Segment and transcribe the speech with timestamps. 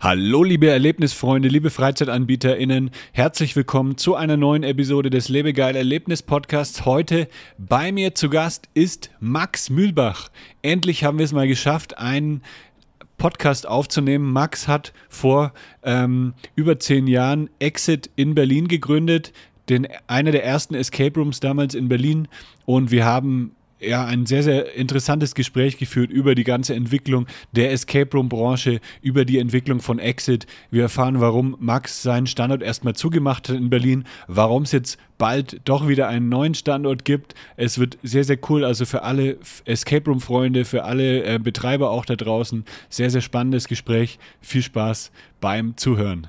[0.00, 6.84] Hallo liebe Erlebnisfreunde, liebe FreizeitanbieterInnen, herzlich willkommen zu einer neuen Episode des Lebegeil Erlebnis Podcasts.
[6.84, 7.26] Heute
[7.58, 10.28] bei mir zu Gast ist Max Mühlbach.
[10.62, 12.42] Endlich haben wir es mal geschafft, einen
[13.16, 14.32] Podcast aufzunehmen.
[14.32, 15.52] Max hat vor
[15.82, 19.32] ähm, über zehn Jahren Exit in Berlin gegründet,
[19.68, 22.28] den, einer der ersten Escape Rooms damals in Berlin
[22.66, 27.72] und wir haben ja, ein sehr, sehr interessantes Gespräch geführt über die ganze Entwicklung der
[27.72, 30.46] Escape Room-Branche, über die Entwicklung von Exit.
[30.70, 35.60] Wir erfahren, warum Max seinen Standort erstmal zugemacht hat in Berlin, warum es jetzt bald
[35.64, 37.34] doch wieder einen neuen Standort gibt.
[37.56, 42.04] Es wird sehr, sehr cool, also für alle Escape Room-Freunde, für alle äh, Betreiber auch
[42.04, 42.64] da draußen.
[42.88, 44.18] Sehr, sehr spannendes Gespräch.
[44.40, 45.10] Viel Spaß
[45.40, 46.28] beim Zuhören.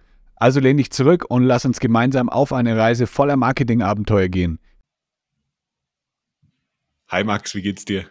[0.41, 4.57] Also lehn dich zurück und lass uns gemeinsam auf eine Reise voller Marketingabenteuer gehen.
[7.09, 8.09] Hi Max, wie geht's dir?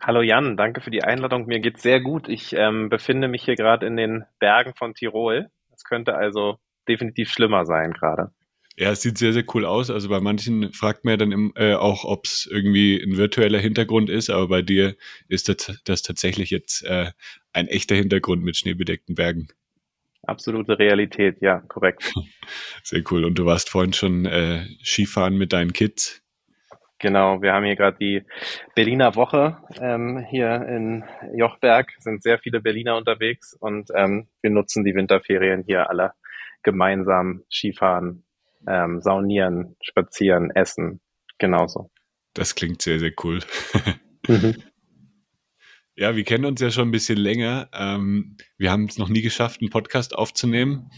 [0.00, 1.46] Hallo Jan, danke für die Einladung.
[1.46, 2.28] Mir geht's sehr gut.
[2.28, 5.48] Ich ähm, befinde mich hier gerade in den Bergen von Tirol.
[5.74, 8.30] Es könnte also definitiv schlimmer sein gerade.
[8.76, 9.90] Ja, es sieht sehr, sehr cool aus.
[9.90, 13.58] Also bei manchen fragt man ja dann im, äh, auch, ob es irgendwie ein virtueller
[13.58, 14.94] Hintergrund ist, aber bei dir
[15.26, 17.10] ist das, das tatsächlich jetzt äh,
[17.52, 19.48] ein echter Hintergrund mit schneebedeckten Bergen
[20.22, 22.12] absolute Realität, ja, korrekt.
[22.82, 23.24] Sehr cool.
[23.24, 26.22] Und du warst vorhin schon äh, Skifahren mit deinen Kids?
[26.98, 28.22] Genau, wir haben hier gerade die
[28.74, 31.02] Berliner Woche ähm, hier in
[31.34, 36.12] Jochberg, sind sehr viele Berliner unterwegs und ähm, wir nutzen die Winterferien hier alle
[36.62, 38.24] gemeinsam Skifahren,
[38.68, 41.00] ähm, saunieren, spazieren, essen,
[41.38, 41.90] genauso.
[42.34, 43.40] Das klingt sehr, sehr cool.
[44.28, 44.56] mhm.
[46.00, 47.68] Ja, wir kennen uns ja schon ein bisschen länger.
[47.74, 50.90] Ähm, wir haben es noch nie geschafft, einen Podcast aufzunehmen.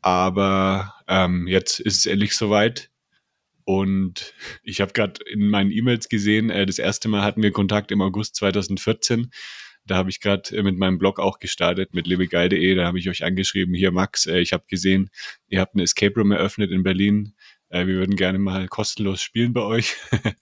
[0.00, 2.88] Aber ähm, jetzt ist es endlich soweit.
[3.64, 4.32] Und
[4.62, 8.00] ich habe gerade in meinen E-Mails gesehen, äh, das erste Mal hatten wir Kontakt im
[8.00, 9.30] August 2014.
[9.84, 12.74] Da habe ich gerade äh, mit meinem Blog auch gestartet, mit lebegeil.de.
[12.74, 15.10] Da habe ich euch angeschrieben, hier Max, äh, ich habe gesehen,
[15.48, 17.34] ihr habt eine Escape Room eröffnet in Berlin.
[17.68, 19.96] Äh, wir würden gerne mal kostenlos spielen bei euch.
[20.12, 20.34] Und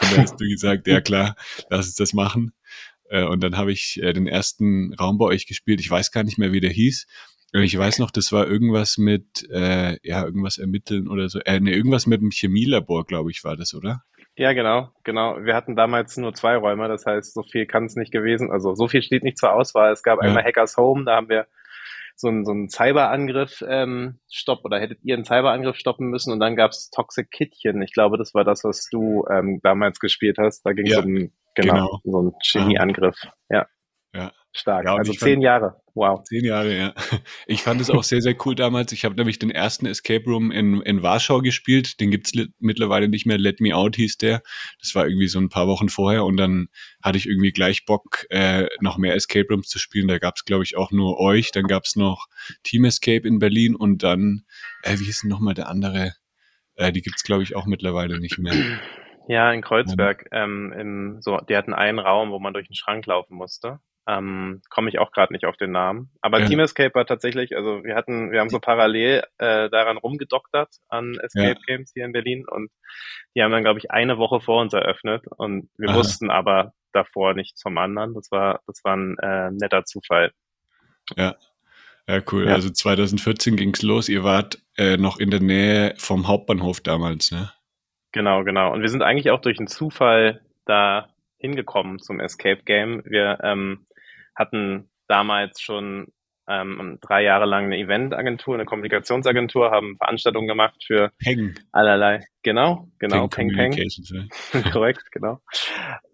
[0.00, 1.36] da hast du gesagt, ja klar,
[1.70, 2.52] lass uns das machen.
[3.10, 5.80] Äh, und dann habe ich äh, den ersten Raum bei euch gespielt.
[5.80, 7.06] Ich weiß gar nicht mehr, wie der hieß.
[7.52, 11.38] Ich weiß noch, das war irgendwas mit, äh, ja, irgendwas ermitteln oder so.
[11.40, 14.02] Äh, nee, irgendwas mit dem Chemielabor, glaube ich, war das, oder?
[14.36, 15.38] Ja, genau, genau.
[15.42, 18.50] Wir hatten damals nur zwei Räume, das heißt, so viel kann es nicht gewesen.
[18.50, 19.92] Also so viel steht nicht zur Auswahl.
[19.92, 20.28] Es gab ja.
[20.28, 21.46] einmal Hackers Home, da haben wir
[22.16, 26.40] so einen, so einen Cyberangriff ähm, stopp oder hättet ihr einen Cyberangriff stoppen müssen und
[26.40, 27.80] dann gab's Toxic Kitchen.
[27.80, 30.62] Ich glaube, das war das, was du ähm, damals gespielt hast.
[30.66, 31.02] Da ging es ja.
[31.02, 32.00] um Genau, genau.
[32.04, 33.16] so ein Chemieangriff.
[33.50, 33.66] Ja.
[34.14, 34.32] Ja.
[34.52, 34.86] Stark.
[34.86, 35.82] Ja, also zehn Jahre.
[35.94, 36.22] Wow.
[36.24, 36.94] Zehn Jahre, ja.
[37.46, 38.92] Ich fand es auch sehr, sehr cool damals.
[38.92, 42.00] Ich habe nämlich den ersten Escape Room in, in Warschau gespielt.
[42.00, 43.38] Den gibt's mittlerweile nicht mehr.
[43.38, 44.42] Let Me Out hieß der.
[44.80, 46.24] Das war irgendwie so ein paar Wochen vorher.
[46.24, 46.68] Und dann
[47.02, 50.08] hatte ich irgendwie gleich Bock, äh, noch mehr Escape Rooms zu spielen.
[50.08, 51.52] Da gab's glaube ich, auch nur euch.
[51.52, 52.26] Dann gab's noch
[52.62, 53.74] Team Escape in Berlin.
[53.74, 54.44] Und dann,
[54.82, 56.14] äh, wie hieß denn nochmal der andere?
[56.76, 58.54] Äh, die gibt's glaube ich, auch mittlerweile nicht mehr.
[59.28, 60.28] Ja, in Kreuzberg.
[60.32, 63.80] Ähm, im, so, die hatten einen Raum, wo man durch den Schrank laufen musste.
[64.08, 66.10] Ähm, Komme ich auch gerade nicht auf den Namen.
[66.20, 66.46] Aber ja.
[66.46, 71.18] Team Escape war tatsächlich, also wir hatten, wir haben so parallel äh, daran rumgedoktert an
[71.20, 71.66] Escape ja.
[71.66, 72.70] Games hier in Berlin und
[73.34, 75.96] die haben dann, glaube ich, eine Woche vor uns eröffnet und wir Aha.
[75.96, 78.14] wussten aber davor nicht zum anderen.
[78.14, 80.30] Das war, das war ein äh, netter Zufall.
[81.16, 81.34] Ja.
[82.08, 82.46] Ja, cool.
[82.46, 82.54] Ja.
[82.54, 84.08] Also 2014 ging's los.
[84.08, 87.50] Ihr wart äh, noch in der Nähe vom Hauptbahnhof damals, ne?
[88.16, 88.72] Genau, genau.
[88.72, 93.02] Und wir sind eigentlich auch durch einen Zufall da hingekommen zum Escape Game.
[93.04, 93.84] Wir ähm,
[94.34, 96.06] hatten damals schon
[96.48, 101.56] ähm, drei Jahre lang eine Eventagentur, eine Kommunikationsagentur, haben Veranstaltungen gemacht für Peng.
[101.72, 102.24] allerlei.
[102.42, 103.86] Genau, genau, Peng Peng Peng.
[103.86, 104.62] Ja.
[104.72, 105.42] Korrekt, genau.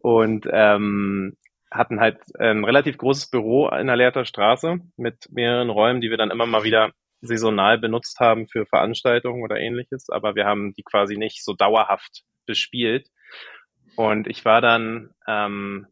[0.01, 1.37] Und ähm,
[1.71, 6.17] hatten halt ein relativ großes Büro in der Lehrter Straße mit mehreren Räumen, die wir
[6.17, 6.91] dann immer mal wieder
[7.23, 12.25] saisonal benutzt haben für Veranstaltungen oder ähnliches, aber wir haben die quasi nicht so dauerhaft
[12.47, 13.09] bespielt.
[13.97, 15.87] Und ich war dann, ähm,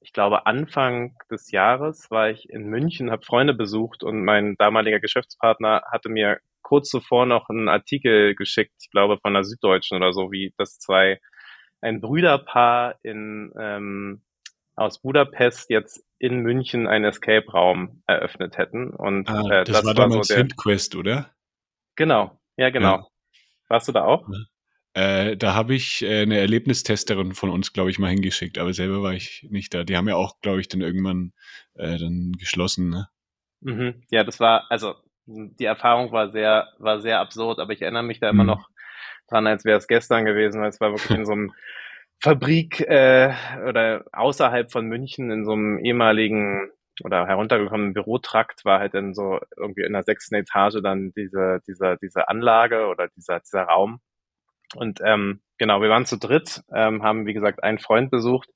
[0.00, 5.00] ich glaube, Anfang des Jahres war ich in München, habe Freunde besucht und mein damaliger
[5.00, 10.12] Geschäftspartner hatte mir kurz zuvor noch einen Artikel geschickt, ich glaube von der Süddeutschen oder
[10.12, 11.20] so, wie das zwei
[11.80, 14.22] ein Brüderpaar in ähm,
[14.76, 18.90] aus Budapest jetzt in München einen Escape-Raum eröffnet hätten.
[18.90, 20.42] Und Ah, äh, das, das, war damals so der.
[20.44, 21.30] Hintquest, oder?
[21.96, 22.96] Genau, ja, genau.
[22.96, 23.06] Ja.
[23.68, 24.28] Warst du da auch?
[24.94, 29.02] Äh, da habe ich äh, eine Erlebnistesterin von uns, glaube ich, mal hingeschickt, aber selber
[29.02, 29.84] war ich nicht da.
[29.84, 31.32] Die haben ja auch, glaube ich, dann irgendwann
[31.74, 32.88] äh, dann geschlossen.
[32.88, 33.08] Ne?
[33.60, 34.02] Mhm.
[34.10, 34.94] Ja, das war, also
[35.26, 38.48] die Erfahrung war sehr, war sehr absurd, aber ich erinnere mich da immer Mhm.
[38.48, 38.68] noch
[39.28, 41.52] dran, als wäre es gestern gewesen, weil es war wirklich in so einem
[42.20, 43.32] Fabrik äh,
[43.68, 46.70] oder außerhalb von München in so einem ehemaligen
[47.04, 51.96] oder heruntergekommenen Bürotrakt war halt dann so irgendwie in der sechsten Etage dann diese, diese,
[52.02, 54.00] diese Anlage oder dieser, dieser Raum.
[54.74, 58.50] Und ähm, genau, wir waren zu dritt, ähm, haben wie gesagt einen Freund besucht.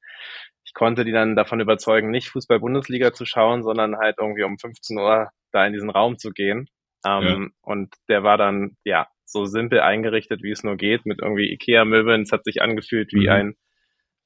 [0.65, 4.99] Ich konnte die dann davon überzeugen, nicht Fußball-Bundesliga zu schauen, sondern halt irgendwie um 15
[4.99, 6.69] Uhr da in diesen Raum zu gehen.
[7.07, 11.51] Ähm, Und der war dann, ja, so simpel eingerichtet, wie es nur geht, mit irgendwie
[11.53, 12.23] Ikea-Möbeln.
[12.23, 13.33] Es hat sich angefühlt wie Mhm.
[13.33, 13.55] ein,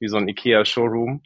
[0.01, 1.23] wie so ein Ikea-Showroom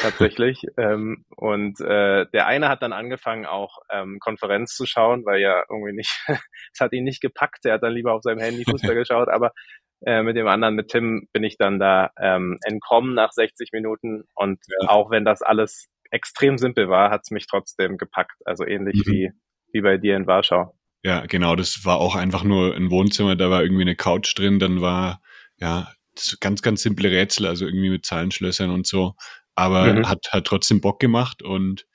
[0.00, 0.62] tatsächlich.
[0.78, 5.64] ähm, und äh, der eine hat dann angefangen, auch ähm, Konferenz zu schauen, weil ja
[5.70, 6.12] irgendwie nicht,
[6.72, 7.64] es hat ihn nicht gepackt.
[7.66, 9.52] Er hat dann lieber auf seinem Handy Fußball geschaut, aber
[10.06, 14.24] äh, mit dem anderen, mit Tim, bin ich dann da ähm, entkommen nach 60 Minuten.
[14.34, 14.88] Und Ja.
[14.88, 18.36] auch wenn das alles extrem simpel war, hat es mich trotzdem gepackt.
[18.44, 19.10] Also ähnlich Mhm.
[19.10, 19.32] wie,
[19.72, 20.74] wie bei dir in Warschau.
[21.04, 24.58] Ja, genau, das war auch einfach nur ein Wohnzimmer, da war irgendwie eine Couch drin,
[24.58, 25.20] dann war,
[25.58, 29.14] ja, das ganz, ganz simple Rätsel, also irgendwie mit Zahlenschlössern und so.
[29.54, 30.06] Aber Mhm.
[30.08, 31.86] hat, hat trotzdem Bock gemacht und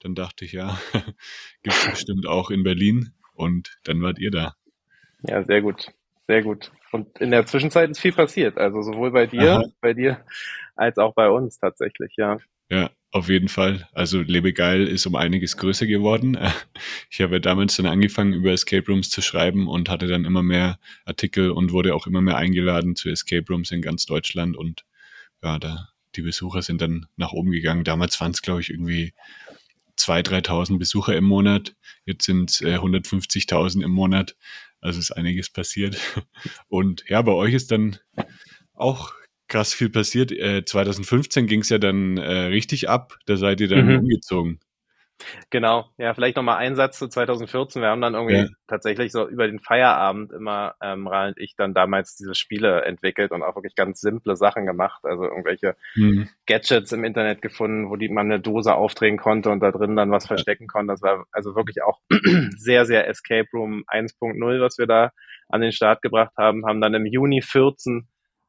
[0.00, 0.80] dann dachte ich, ja,
[1.62, 4.54] gibt's bestimmt auch in Berlin und dann wart ihr da.
[5.22, 5.92] Ja, sehr gut.
[6.26, 6.72] Sehr gut.
[6.90, 8.58] Und in der Zwischenzeit ist viel passiert.
[8.58, 9.64] Also sowohl bei dir, Aha.
[9.80, 10.24] bei dir,
[10.74, 12.38] als auch bei uns tatsächlich, ja.
[12.68, 13.88] Ja, auf jeden Fall.
[13.92, 16.38] Also Lebegeil ist um einiges größer geworden.
[17.10, 20.42] Ich habe ja damals dann angefangen, über Escape Rooms zu schreiben und hatte dann immer
[20.42, 24.84] mehr Artikel und wurde auch immer mehr eingeladen zu Escape Rooms in ganz Deutschland und
[25.42, 27.84] ja, da die Besucher sind dann nach oben gegangen.
[27.84, 29.12] Damals waren es, glaube ich, irgendwie
[29.98, 31.74] 2.000, 3.000 Besucher im Monat.
[32.04, 34.36] Jetzt sind es äh, 150.000 im Monat.
[34.80, 35.98] Also ist einiges passiert.
[36.68, 37.98] Und ja, bei euch ist dann
[38.74, 39.12] auch
[39.48, 40.32] krass viel passiert.
[40.32, 43.16] Äh, 2015 ging es ja dann äh, richtig ab.
[43.26, 43.96] Da seid ihr dann Mhm.
[43.96, 44.60] umgezogen.
[45.50, 45.86] Genau.
[45.96, 47.80] Ja, vielleicht nochmal ein Satz zu 2014.
[47.80, 48.46] Wir haben dann irgendwie Ja.
[48.66, 53.32] tatsächlich so über den Feierabend immer, ähm, Ral und ich dann damals diese Spiele entwickelt
[53.32, 55.00] und auch wirklich ganz simple Sachen gemacht.
[55.04, 56.28] Also irgendwelche Hm.
[56.46, 60.10] Gadgets im Internet gefunden, wo die man eine Dose aufdrehen konnte und da drin dann
[60.10, 60.92] was verstecken konnte.
[60.92, 62.00] Das war also wirklich auch
[62.56, 65.12] sehr, sehr Escape Room 1.0, was wir da
[65.48, 68.06] an den Start gebracht haben, haben dann im Juni 14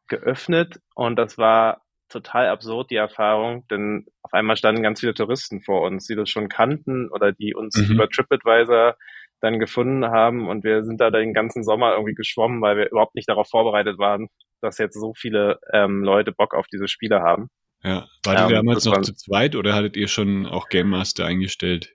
[0.08, 5.60] geöffnet und das war total absurd, die Erfahrung, denn auf einmal standen ganz viele Touristen
[5.62, 7.96] vor uns, die das schon kannten oder die uns Mhm.
[7.96, 8.96] über TripAdvisor
[9.42, 13.14] dann gefunden haben und wir sind da den ganzen Sommer irgendwie geschwommen, weil wir überhaupt
[13.16, 14.30] nicht darauf vorbereitet waren,
[14.62, 17.50] dass jetzt so viele ähm, Leute Bock auf diese Spiele haben.
[17.84, 18.08] Ja.
[18.26, 20.90] Wart ihr Ähm, damals das noch war- zu zweit oder hattet ihr schon auch Game
[20.90, 21.94] Master eingestellt?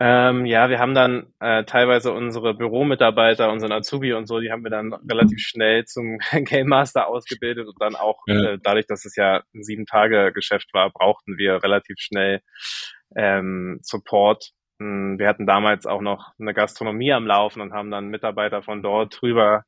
[0.00, 4.62] Ähm, ja, wir haben dann äh, teilweise unsere Büromitarbeiter, unseren Azubi und so, die haben
[4.62, 8.52] wir dann relativ schnell zum Game Master ausgebildet und dann auch Ja.
[8.52, 12.40] äh, dadurch, dass es ja ein sieben Tage Geschäft war, brauchten wir relativ schnell
[13.16, 14.50] ähm, Support.
[14.80, 18.82] Hm, Wir hatten damals auch noch eine Gastronomie am Laufen und haben dann Mitarbeiter von
[18.82, 19.64] dort drüber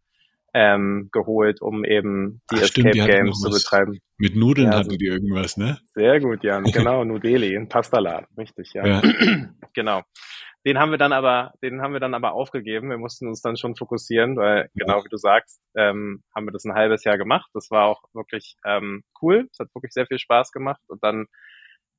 [0.54, 3.98] ähm, geholt, um eben die Ach, stimmt, die Escape Games zu betreiben.
[4.18, 5.78] Mit Nudeln Ja, hatten so- die irgendwas, ne?
[5.94, 6.64] Sehr gut, Jan.
[6.64, 8.86] Genau, Nudeli, ein Pastaladen, richtig, ja.
[8.86, 9.02] Ja.
[9.72, 10.02] Genau.
[10.66, 12.90] Den haben wir dann aber, den haben wir dann aber aufgegeben.
[12.90, 16.64] Wir mussten uns dann schon fokussieren, weil genau wie du sagst, ähm, haben wir das
[16.64, 17.48] ein halbes Jahr gemacht.
[17.54, 19.48] Das war auch wirklich ähm, cool.
[19.52, 20.82] Es hat wirklich sehr viel Spaß gemacht.
[20.88, 21.26] Und dann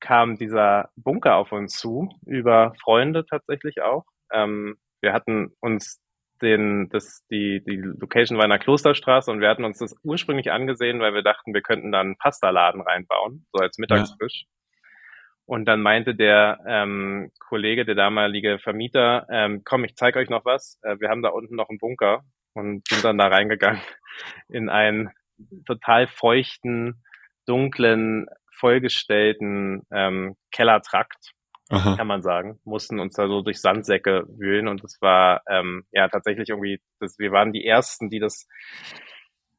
[0.01, 4.03] kam dieser Bunker auf uns zu über Freunde tatsächlich auch.
[4.31, 5.99] Ähm, wir hatten uns
[6.41, 10.51] den, das, die, die Location war in der Klosterstraße und wir hatten uns das ursprünglich
[10.51, 14.45] angesehen, weil wir dachten, wir könnten da einen Pastaladen reinbauen, so als Mittagsfisch.
[15.45, 20.45] Und dann meinte der ähm, Kollege, der damalige Vermieter, ähm, komm, ich zeige euch noch
[20.45, 20.79] was.
[20.81, 23.81] Äh, wir haben da unten noch einen Bunker und sind dann da reingegangen
[24.49, 25.09] in einen
[25.65, 27.03] total feuchten,
[27.45, 31.31] dunklen, vollgestellten ähm, Kellertrakt.
[31.71, 31.95] Aha.
[31.95, 32.59] kann man sagen.
[32.63, 37.17] Mussten uns da so durch Sandsäcke wühlen und das war ähm, ja tatsächlich irgendwie, das,
[37.17, 38.47] wir waren die ersten, die das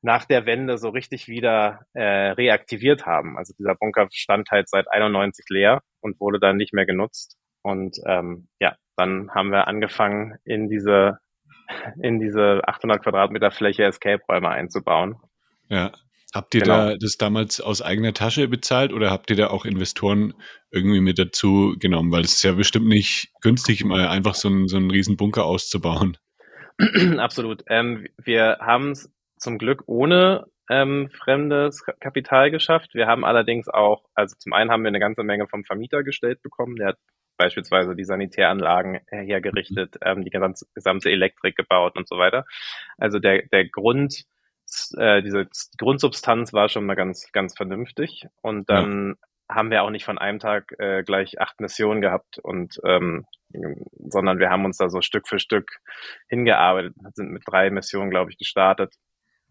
[0.02, 3.38] nach der Wende so richtig wieder äh, reaktiviert haben.
[3.38, 7.38] Also dieser Bunker stand halt seit 91 leer und wurde dann nicht mehr genutzt.
[7.62, 11.18] Und ähm, ja, dann haben wir angefangen, in diese
[12.00, 15.16] in diese 800 Quadratmeter Fläche Escape-Räume einzubauen.
[15.68, 15.92] Ja.
[16.34, 16.90] Habt ihr genau.
[16.90, 20.32] da das damals aus eigener Tasche bezahlt oder habt ihr da auch Investoren
[20.70, 22.10] irgendwie mit dazu genommen?
[22.10, 25.44] Weil es ist ja bestimmt nicht günstig, mal einfach so einen, so einen riesen Bunker
[25.44, 26.16] auszubauen.
[27.18, 27.64] Absolut.
[27.68, 32.94] Ähm, wir haben es zum Glück ohne ähm, fremdes Kapital geschafft.
[32.94, 36.42] Wir haben allerdings auch, also zum einen haben wir eine ganze Menge vom Vermieter gestellt
[36.42, 36.76] bekommen.
[36.76, 36.98] Der hat
[37.36, 42.44] beispielsweise die Sanitäranlagen hergerichtet, ähm, die gesamte Elektrik gebaut und so weiter.
[42.98, 44.24] Also der, der Grund,
[44.96, 45.48] äh, diese
[45.78, 48.26] Grundsubstanz war schon mal ganz, ganz vernünftig.
[48.40, 49.16] Und dann
[49.48, 49.56] ja.
[49.56, 53.26] haben wir auch nicht von einem Tag äh, gleich acht Missionen gehabt und ähm,
[53.98, 55.80] sondern wir haben uns da so Stück für Stück
[56.28, 58.94] hingearbeitet, sind mit drei Missionen, glaube ich, gestartet,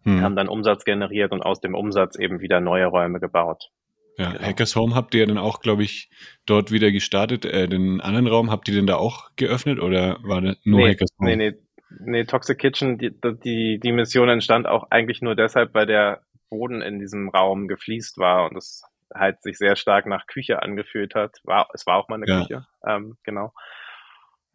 [0.02, 0.22] hm.
[0.22, 3.70] haben dann Umsatz generiert und aus dem Umsatz eben wieder neue Räume gebaut.
[4.18, 4.44] Ja, genau.
[4.44, 6.10] Hackers Home habt ihr dann auch, glaube ich,
[6.44, 7.44] dort wieder gestartet.
[7.44, 10.90] Äh, den anderen Raum habt ihr denn da auch geöffnet oder war das nur nee,
[10.90, 11.36] Hackers Home?
[11.36, 11.58] Nee, nee,
[12.00, 13.12] nee, Toxic Kitchen, die,
[13.44, 18.18] die, die Mission entstand auch eigentlich nur deshalb, weil der Boden in diesem Raum gefliest
[18.18, 18.84] war und es
[19.14, 21.38] halt sich sehr stark nach Küche angefühlt hat.
[21.44, 22.40] War, es war auch mal eine ja.
[22.40, 23.52] Küche, ähm, genau.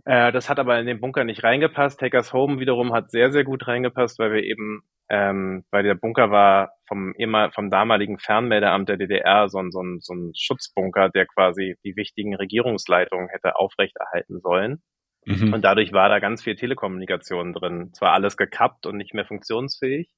[0.06, 2.01] Äh, das hat aber in den Bunker nicht reingepasst.
[2.01, 6.32] Hackers Home wiederum hat sehr, sehr gut reingepasst, weil wir eben ähm, weil der Bunker
[6.32, 11.10] war vom, immer, vom damaligen Fernmeldeamt der DDR so ein, so, ein, so ein Schutzbunker,
[11.10, 14.82] der quasi die wichtigen Regierungsleitungen hätte aufrechterhalten sollen.
[15.27, 15.53] Mhm.
[15.53, 17.93] Und dadurch war da ganz viel Telekommunikation drin.
[17.93, 20.10] Zwar alles gekappt und nicht mehr funktionsfähig,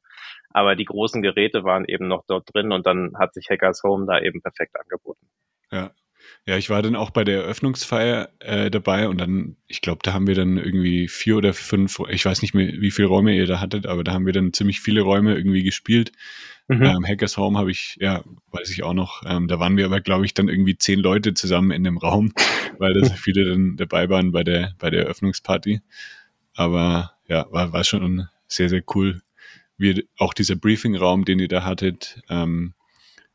[0.51, 4.05] aber die großen Geräte waren eben noch dort drin und dann hat sich Hackers Home
[4.05, 5.27] da eben perfekt angeboten.
[5.71, 5.91] Ja,
[6.45, 10.13] ja, ich war dann auch bei der Eröffnungsfeier äh, dabei und dann, ich glaube, da
[10.13, 13.45] haben wir dann irgendwie vier oder fünf, ich weiß nicht mehr, wie viele Räume ihr
[13.45, 16.11] da hattet, aber da haben wir dann ziemlich viele Räume irgendwie gespielt.
[16.69, 16.83] Mhm.
[16.83, 19.23] Ähm, Hackers Home habe ich, ja, weiß ich auch noch.
[19.25, 22.31] Ähm, da waren wir aber, glaube ich, dann irgendwie zehn Leute zusammen in dem Raum,
[22.77, 25.81] weil da so viele dann dabei waren bei der, bei der Eröffnungsparty.
[26.53, 29.21] Aber ja, war, war schon sehr, sehr cool.
[29.77, 32.73] Wie auch dieser Briefingraum, den ihr da hattet, ähm,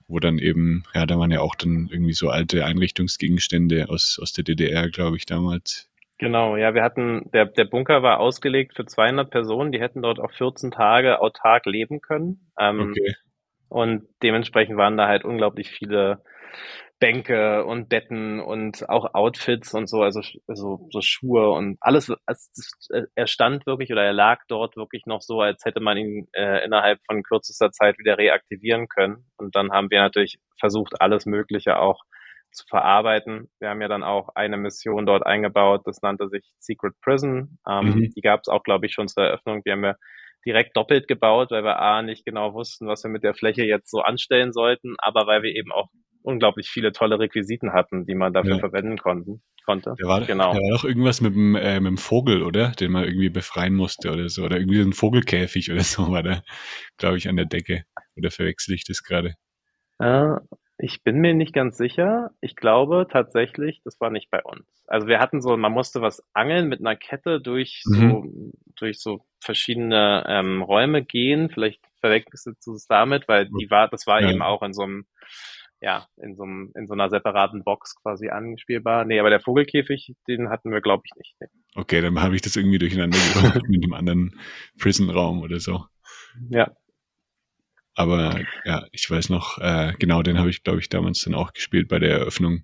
[0.06, 4.32] wo dann eben, ja, da waren ja auch dann irgendwie so alte Einrichtungsgegenstände aus, aus
[4.32, 5.90] der DDR, glaube ich, damals.
[6.18, 10.20] Genau, ja, wir hatten, der, der Bunker war ausgelegt für 200 Personen, die hätten dort
[10.20, 12.50] auch 14 Tage autark leben können.
[12.58, 13.14] Ähm, okay.
[13.68, 16.22] Und dementsprechend waren da halt unglaublich viele
[17.04, 22.10] Bänke und Betten und auch Outfits und so, also so, so Schuhe und alles.
[23.14, 26.64] Er stand wirklich oder er lag dort wirklich noch so, als hätte man ihn äh,
[26.64, 29.26] innerhalb von kürzester Zeit wieder reaktivieren können.
[29.36, 32.00] Und dann haben wir natürlich versucht, alles Mögliche auch
[32.52, 33.50] zu verarbeiten.
[33.60, 37.58] Wir haben ja dann auch eine Mission dort eingebaut, das nannte sich Secret Prison.
[37.68, 38.12] Ähm, mhm.
[38.16, 39.60] Die gab es auch, glaube ich, schon zur Eröffnung.
[39.66, 39.98] Die haben wir
[40.46, 43.90] direkt doppelt gebaut, weil wir A nicht genau wussten, was wir mit der Fläche jetzt
[43.90, 45.88] so anstellen sollten, aber weil wir eben auch
[46.24, 48.58] unglaublich viele tolle Requisiten hatten, die man dafür ja.
[48.58, 49.94] verwenden konnten, konnte.
[49.98, 50.54] Da war, genau.
[50.54, 52.70] da war doch irgendwas mit dem, äh, mit dem Vogel, oder?
[52.70, 54.44] Den man irgendwie befreien musste oder so.
[54.44, 56.42] Oder irgendwie so ein Vogelkäfig oder so war da,
[56.96, 57.84] glaube ich, an der Decke.
[58.16, 59.34] Oder verwechsel ich das gerade?
[59.98, 60.36] Äh,
[60.78, 62.30] ich bin mir nicht ganz sicher.
[62.40, 64.66] Ich glaube tatsächlich, das war nicht bei uns.
[64.86, 68.10] Also wir hatten so, man musste was angeln mit einer Kette durch mhm.
[68.10, 68.24] so,
[68.76, 71.50] durch so verschiedene ähm, Räume gehen.
[71.50, 74.30] Vielleicht verwechselst du es damit, weil die war, das war ja.
[74.30, 75.06] eben auch in so einem
[75.84, 79.04] ja, in so, einem, in so einer separaten Box quasi anspielbar.
[79.04, 81.36] Nee, aber der Vogelkäfig, den hatten wir, glaube ich, nicht.
[81.40, 81.48] Nee.
[81.74, 84.40] Okay, dann habe ich das irgendwie durcheinander gebracht mit einem anderen
[84.80, 85.84] Prison-Raum oder so.
[86.48, 86.72] Ja.
[87.94, 91.52] Aber ja, ich weiß noch, äh, genau, den habe ich, glaube ich, damals dann auch
[91.52, 92.62] gespielt bei der Eröffnung.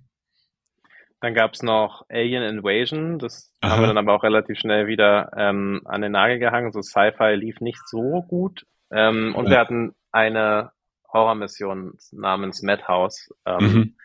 [1.19, 3.73] Dann gab es noch Alien Invasion, das Aha.
[3.73, 6.71] haben wir dann aber auch relativ schnell wieder ähm, an den Nagel gehangen.
[6.71, 8.65] So Sci-Fi lief nicht so gut.
[8.91, 9.51] Ähm, und ja.
[9.51, 10.71] wir hatten eine
[11.13, 13.33] Horrormission namens Madhouse.
[13.45, 13.97] Ähm, mhm.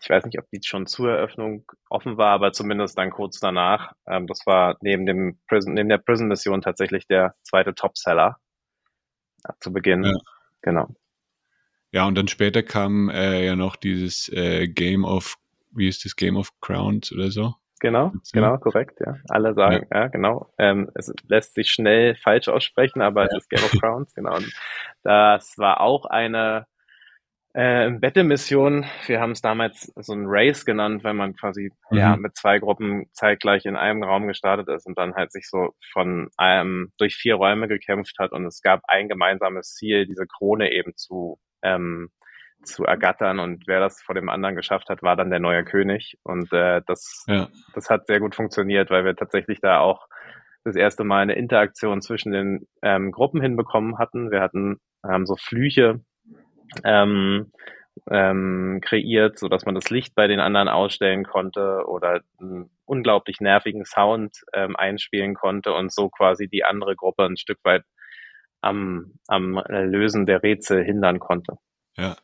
[0.00, 3.92] Ich weiß nicht, ob die schon zur Eröffnung offen war, aber zumindest dann kurz danach.
[4.06, 8.36] Ähm, das war neben dem Prison, neben der Prison-Mission tatsächlich der zweite Topseller
[9.44, 10.04] ja, zu Beginn.
[10.04, 10.12] Ja.
[10.62, 10.94] Genau.
[11.92, 15.38] Ja, und dann später kam äh, ja noch dieses äh, Game of,
[15.70, 17.54] wie ist das, Game of Crowns oder so?
[17.80, 19.16] Genau, genau, korrekt, ja.
[19.28, 20.50] Alle sagen, ja, ja genau.
[20.58, 23.28] Ähm, es lässt sich schnell falsch aussprechen, aber ja.
[23.28, 24.36] es ist Game of Crowns, genau.
[24.36, 24.50] Und
[25.02, 26.66] das war auch eine
[27.56, 28.84] äh, Battle-Mission.
[29.06, 31.98] Wir haben es damals so ein Race genannt, wenn man quasi mhm.
[31.98, 35.70] ja mit zwei Gruppen zeitgleich in einem Raum gestartet ist und dann halt sich so
[35.92, 40.70] von einem durch vier Räume gekämpft hat und es gab ein gemeinsames Ziel, diese Krone
[40.70, 42.10] eben zu ähm,
[42.66, 46.18] zu ergattern und wer das vor dem anderen geschafft hat, war dann der neue König
[46.22, 47.48] und äh, das, ja.
[47.74, 50.06] das hat sehr gut funktioniert, weil wir tatsächlich da auch
[50.64, 54.32] das erste Mal eine Interaktion zwischen den ähm, Gruppen hinbekommen hatten.
[54.32, 56.00] Wir hatten ähm, so Flüche
[56.84, 57.52] ähm,
[58.10, 63.40] ähm, kreiert, so dass man das Licht bei den anderen ausstellen konnte oder einen unglaublich
[63.40, 67.84] nervigen Sound ähm, einspielen konnte und so quasi die andere Gruppe ein Stück weit
[68.60, 71.58] am, am Lösen der Rätsel hindern konnte.
[71.96, 72.16] Ja.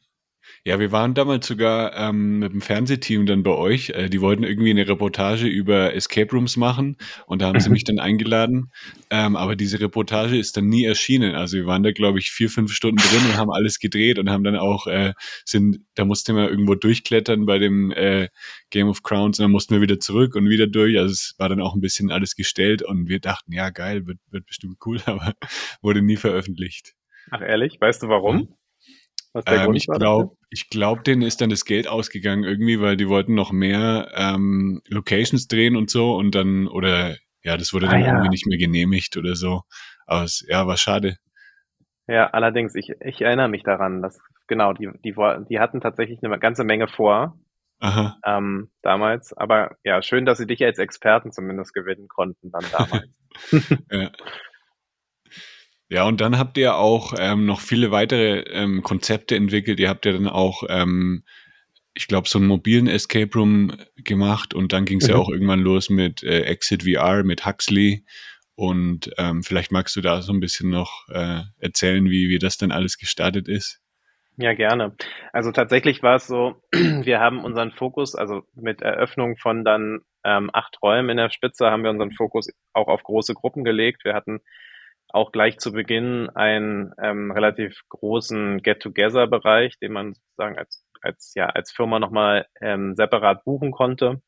[0.65, 3.91] Ja, wir waren damals sogar ähm, mit dem Fernsehteam dann bei euch.
[3.91, 6.97] Äh, die wollten irgendwie eine Reportage über Escape Rooms machen
[7.27, 8.71] und da haben sie mich dann eingeladen.
[9.11, 11.35] Ähm, aber diese Reportage ist dann nie erschienen.
[11.35, 14.31] Also wir waren da, glaube ich, vier, fünf Stunden drin und haben alles gedreht und
[14.31, 18.29] haben dann auch, äh, sind, da mussten wir irgendwo durchklettern bei dem äh,
[18.71, 20.99] Game of Crowns und dann mussten wir wieder zurück und wieder durch.
[20.99, 24.19] Also es war dann auch ein bisschen alles gestellt und wir dachten, ja geil, wird,
[24.31, 25.35] wird bestimmt cool, aber
[25.83, 26.95] wurde nie veröffentlicht.
[27.31, 28.49] Ach ehrlich, weißt du warum?
[28.49, 28.62] Der
[29.47, 33.35] ähm, ich glaube, ich glaube, denen ist dann das Geld ausgegangen irgendwie, weil die wollten
[33.35, 38.01] noch mehr ähm, Locations drehen und so und dann oder ja, das wurde ah, dann
[38.01, 38.09] ja.
[38.09, 39.63] irgendwie nicht mehr genehmigt oder so.
[40.07, 41.17] Aber es, ja, war schade.
[42.07, 45.15] Ja, allerdings, ich, ich erinnere mich daran, dass genau, die, die,
[45.49, 47.39] die hatten tatsächlich eine ganze Menge vor.
[47.81, 48.17] Aha.
[48.25, 49.33] Ähm, damals.
[49.33, 53.09] Aber ja, schön, dass sie dich als Experten zumindest gewinnen konnten dann damals.
[53.91, 54.11] ja.
[55.93, 59.79] Ja, und dann habt ihr auch ähm, noch viele weitere ähm, Konzepte entwickelt.
[59.79, 61.23] Ihr habt ja dann auch, ähm,
[61.93, 65.13] ich glaube, so einen mobilen Escape Room gemacht und dann ging es mhm.
[65.13, 68.07] ja auch irgendwann los mit äh, Exit VR, mit Huxley.
[68.55, 72.57] Und ähm, vielleicht magst du da so ein bisschen noch äh, erzählen, wie, wie das
[72.57, 73.83] dann alles gestartet ist.
[74.39, 74.97] Ja, gerne.
[75.35, 80.49] Also tatsächlich war es so, wir haben unseren Fokus, also mit Eröffnung von dann ähm,
[80.55, 84.07] acht Räumen in der Spitze, haben wir unseren Fokus auch auf große Gruppen gelegt.
[84.07, 84.41] Wir hatten
[85.13, 91.47] auch gleich zu Beginn einen ähm, relativ großen Get-Together-Bereich, den man sozusagen als, als, ja,
[91.47, 94.23] als Firma nochmal ähm, separat buchen konnte,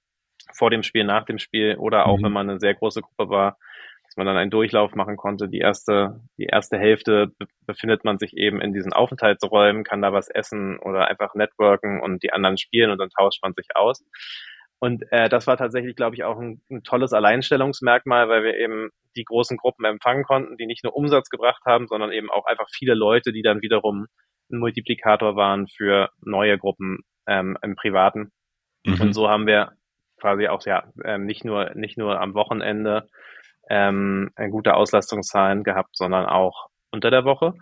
[0.53, 2.25] vor dem Spiel, nach dem Spiel oder auch mhm.
[2.25, 3.59] wenn man eine sehr große Gruppe war,
[4.05, 5.49] dass man dann einen Durchlauf machen konnte.
[5.49, 7.33] Die erste, die erste Hälfte
[7.67, 12.23] befindet man sich eben in diesen Aufenthaltsräumen, kann da was essen oder einfach networken und
[12.23, 14.05] die anderen spielen und dann tauscht man sich aus.
[14.85, 18.91] Und äh, das war tatsächlich, glaube ich, auch ein, ein tolles Alleinstellungsmerkmal, weil wir eben
[19.17, 22.67] die großen Gruppen empfangen konnten, die nicht nur Umsatz gebracht haben, sondern eben auch einfach
[22.71, 24.09] viele Leute, die dann wiederum
[24.53, 28.31] ein Multiplikator waren für neue Gruppen ähm, im Privaten.
[28.85, 29.01] Mhm.
[29.01, 29.73] Und so haben wir
[30.21, 33.09] quasi auch ja ähm, nicht nur nicht nur am Wochenende
[33.71, 37.55] ähm, gute Auslastungszahlen gehabt, sondern auch unter der Woche.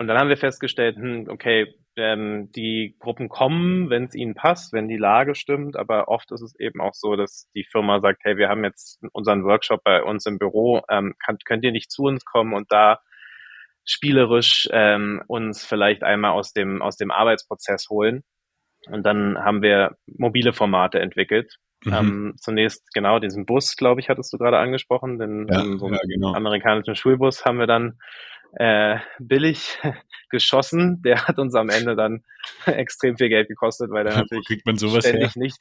[0.00, 4.72] Und dann haben wir festgestellt, hm, okay, ähm, die Gruppen kommen, wenn es ihnen passt,
[4.72, 8.22] wenn die Lage stimmt, aber oft ist es eben auch so, dass die Firma sagt,
[8.24, 11.90] hey, wir haben jetzt unseren Workshop bei uns im Büro, ähm, kann, könnt ihr nicht
[11.92, 13.00] zu uns kommen und da
[13.84, 18.22] spielerisch ähm, uns vielleicht einmal aus dem, aus dem Arbeitsprozess holen.
[18.90, 21.58] Und dann haben wir mobile Formate entwickelt.
[21.84, 21.92] Mhm.
[21.92, 25.98] Ähm, zunächst genau diesen Bus, glaube ich, hattest du gerade angesprochen, den ja, so ja,
[26.08, 26.32] genau.
[26.32, 27.98] amerikanischen Schulbus haben wir dann
[28.52, 29.78] äh, billig
[30.30, 31.02] geschossen.
[31.02, 32.22] Der hat uns am Ende dann
[32.66, 35.42] extrem viel Geld gekostet, weil er natürlich kriegt man sowas ständig her?
[35.42, 35.58] nicht.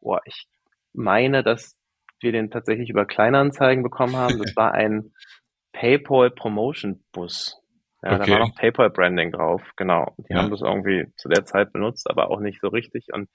[0.00, 0.46] Boah, ich
[0.92, 1.76] meine, dass
[2.20, 4.38] wir den tatsächlich über Kleinanzeigen bekommen haben.
[4.38, 5.12] Das war ein
[5.72, 7.60] PayPal Promotion Bus.
[8.02, 8.26] Ja, okay.
[8.26, 10.14] da war noch PayPal Branding drauf, genau.
[10.18, 10.38] Die ja.
[10.38, 13.08] haben das irgendwie zu der Zeit benutzt, aber auch nicht so richtig.
[13.12, 13.28] Und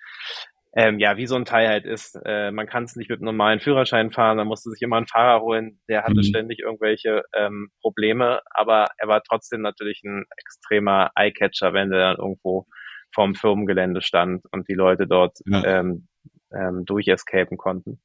[0.74, 2.18] ähm, ja, wie so ein Teil halt ist.
[2.26, 5.08] Äh, man kann es nicht mit einem normalen Führerschein fahren, man musste sich immer einen
[5.08, 6.24] Fahrer holen, der hatte mhm.
[6.24, 12.18] ständig irgendwelche ähm, Probleme, aber er war trotzdem natürlich ein extremer Eyecatcher, wenn der dann
[12.18, 12.68] irgendwo
[13.14, 15.64] vorm Firmengelände stand und die Leute dort ja.
[15.66, 16.08] ähm,
[16.54, 18.00] ähm, durchescapen konnten.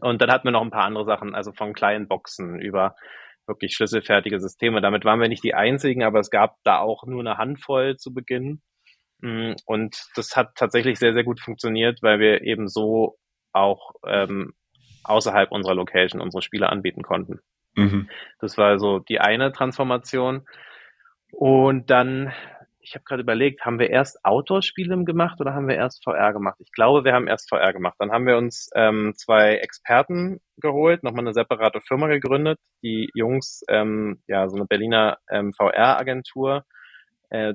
[0.00, 2.96] Und dann hatten wir noch ein paar andere Sachen, also von kleinen Boxen über
[3.46, 4.80] wirklich schlüsselfertige Systeme.
[4.80, 8.12] Damit waren wir nicht die einzigen, aber es gab da auch nur eine Handvoll zu
[8.12, 8.62] Beginn.
[9.20, 13.18] Mm, und das hat tatsächlich sehr, sehr gut funktioniert, weil wir eben so
[13.52, 14.54] auch ähm,
[15.04, 17.40] außerhalb unserer Location unsere Spiele anbieten konnten.
[17.76, 18.08] Mhm.
[18.40, 20.46] Das war so die eine Transformation.
[21.30, 22.32] Und dann,
[22.80, 26.56] ich habe gerade überlegt, haben wir erst Outdoor-Spiele gemacht oder haben wir erst VR gemacht?
[26.60, 27.96] Ich glaube, wir haben erst VR gemacht.
[27.98, 32.58] Dann haben wir uns ähm, zwei Experten geholt, nochmal eine separate Firma gegründet.
[32.82, 36.64] Die Jungs, ähm, ja, so eine Berliner ähm, VR-Agentur,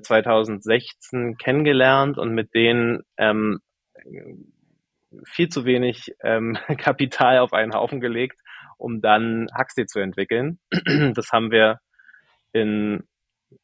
[0.01, 3.59] 2016 äh, kennengelernt und mit denen ähm,
[5.23, 8.39] viel zu wenig ähm, Kapital auf einen Haufen gelegt,
[8.77, 10.59] um dann Huxley zu entwickeln.
[11.15, 11.79] Das haben wir
[12.51, 13.03] in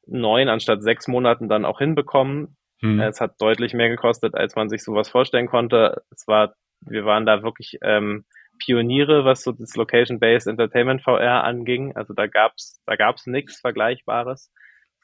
[0.07, 2.57] neun anstatt sechs Monaten dann auch hinbekommen.
[2.81, 2.99] Hm.
[2.99, 6.03] Es hat deutlich mehr gekostet, als man sich sowas vorstellen konnte.
[6.11, 8.25] Es war, wir waren da wirklich ähm,
[8.57, 11.95] Pioniere, was so das Location-Based Entertainment VR anging.
[11.95, 14.51] Also da gab's, da gab's nichts Vergleichbares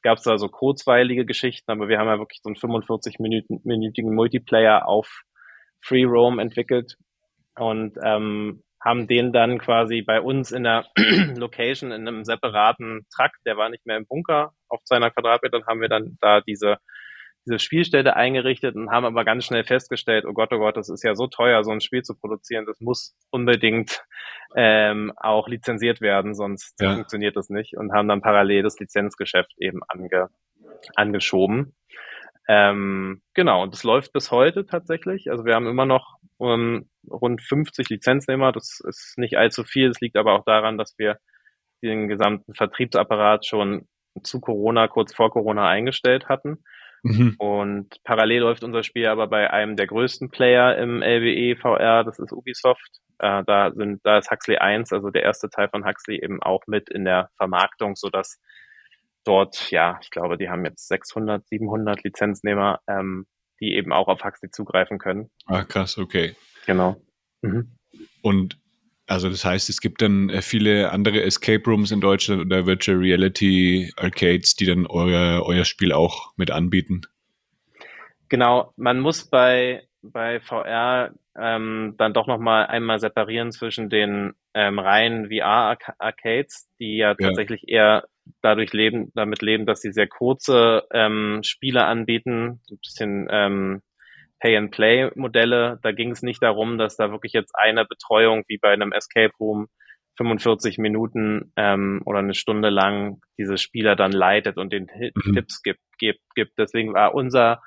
[0.02, 4.88] gab es da so kurzweilige Geschichten, aber wir haben ja wirklich so einen 45-minütigen Multiplayer
[4.88, 5.24] auf
[5.82, 6.96] Free Roam entwickelt
[7.56, 10.86] und ähm, haben den dann quasi bei uns in der
[11.36, 15.82] Location in einem separaten Truck, der war nicht mehr im Bunker auf seiner Quadratmeter, haben
[15.82, 16.78] wir dann da diese
[17.46, 21.04] diese Spielstätte eingerichtet und haben aber ganz schnell festgestellt, oh Gott, oh Gott, das ist
[21.04, 24.04] ja so teuer, so ein Spiel zu produzieren, das muss unbedingt
[24.56, 26.94] ähm, auch lizenziert werden, sonst ja.
[26.94, 30.30] funktioniert das nicht und haben dann parallel das Lizenzgeschäft eben ange,
[30.96, 31.76] angeschoben.
[32.48, 35.32] Ähm, genau, und das läuft bis heute tatsächlich.
[35.32, 40.02] Also wir haben immer noch um, rund 50 Lizenznehmer, das ist nicht allzu viel, das
[40.02, 41.18] liegt aber auch daran, dass wir
[41.82, 43.88] den gesamten Vertriebsapparat schon
[44.24, 46.64] zu Corona, kurz vor Corona eingestellt hatten.
[47.04, 47.36] Mhm.
[47.40, 52.20] Und parallel läuft unser Spiel aber bei einem der größten Player im LWE VR, das
[52.20, 53.00] ist Ubisoft.
[53.20, 56.62] Äh, da sind, da ist Huxley 1, also der erste Teil von Huxley eben auch
[56.68, 58.40] mit in der Vermarktung, so dass
[59.24, 63.26] dort, ja, ich glaube, die haben jetzt 600, 700 Lizenznehmer, ähm,
[63.60, 65.30] die eben auch auf Huxley zugreifen können.
[65.46, 66.36] Ah, krass, okay.
[66.66, 66.98] Genau.
[67.42, 67.78] Mhm.
[68.22, 68.61] Und
[69.12, 72.98] also das heißt, es gibt dann äh, viele andere Escape Rooms in Deutschland oder Virtual
[72.98, 77.02] Reality Arcades, die dann euer, euer Spiel auch mit anbieten.
[78.30, 84.80] Genau, man muss bei, bei VR ähm, dann doch nochmal einmal separieren zwischen den ähm,
[84.80, 88.06] reinen VR-Arcades, die ja, ja tatsächlich eher
[88.42, 93.82] dadurch leben, damit leben, dass sie sehr kurze ähm, Spiele anbieten, so ein bisschen ähm,
[94.42, 95.80] Pay-and-Play-Modelle.
[95.82, 99.34] Da ging es nicht darum, dass da wirklich jetzt eine Betreuung wie bei einem Escape
[99.40, 99.68] Room
[100.18, 105.34] 45 Minuten ähm, oder eine Stunde lang diese Spieler dann leitet und den mhm.
[105.34, 106.58] Tipps gibt, gibt, gibt.
[106.58, 107.62] Deswegen war unser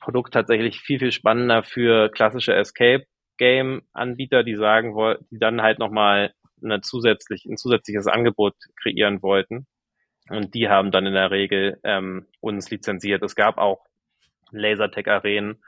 [0.00, 3.04] Produkt tatsächlich viel, viel spannender für klassische Escape
[3.36, 9.22] Game Anbieter, die sagen wollten, die dann halt nochmal eine zusätzlich, ein zusätzliches Angebot kreieren
[9.22, 9.66] wollten.
[10.28, 13.22] Und die haben dann in der Regel ähm, uns lizenziert.
[13.22, 13.84] Es gab auch
[14.52, 15.62] Lasertech-Arenen,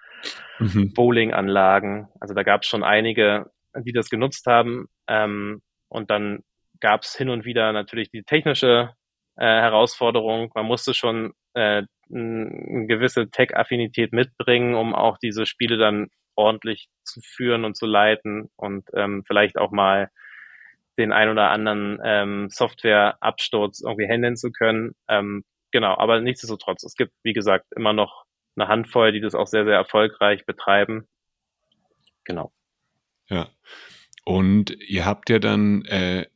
[0.58, 0.92] mhm.
[0.94, 2.08] Bowling-Anlagen.
[2.20, 4.86] Also da gab es schon einige, die das genutzt haben.
[5.08, 6.42] Ähm, und dann
[6.80, 8.90] gab es hin und wieder natürlich die technische
[9.36, 10.50] äh, Herausforderung.
[10.54, 17.20] Man musste schon äh, eine gewisse Tech-Affinität mitbringen, um auch diese Spiele dann ordentlich zu
[17.20, 20.08] führen und zu leiten und ähm, vielleicht auch mal
[20.98, 24.94] den ein oder anderen ähm, Software-Absturz irgendwie handeln zu können.
[25.08, 28.24] Ähm, genau, aber nichtsdestotrotz, es gibt, wie gesagt, immer noch
[28.56, 31.06] eine Handvoll, die das auch sehr, sehr erfolgreich betreiben.
[32.24, 32.52] Genau.
[33.28, 33.48] Ja.
[34.24, 36.26] Und ihr habt ja dann äh,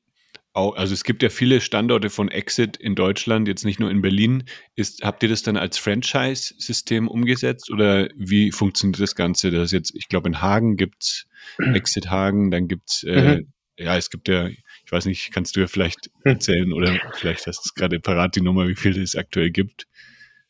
[0.56, 4.00] auch, also es gibt ja viele Standorte von Exit in Deutschland, jetzt nicht nur in
[4.00, 4.44] Berlin.
[4.74, 9.50] Ist, habt ihr das dann als Franchise-System umgesetzt oder wie funktioniert das Ganze?
[9.50, 11.26] Das jetzt, ich glaube, in Hagen gibt es
[11.74, 13.52] Exit Hagen, dann gibt es, äh, mhm.
[13.78, 17.66] ja, es gibt ja, ich weiß nicht, kannst du ja vielleicht erzählen oder vielleicht hast
[17.66, 19.86] du gerade parat die Nummer, wie viele es aktuell gibt.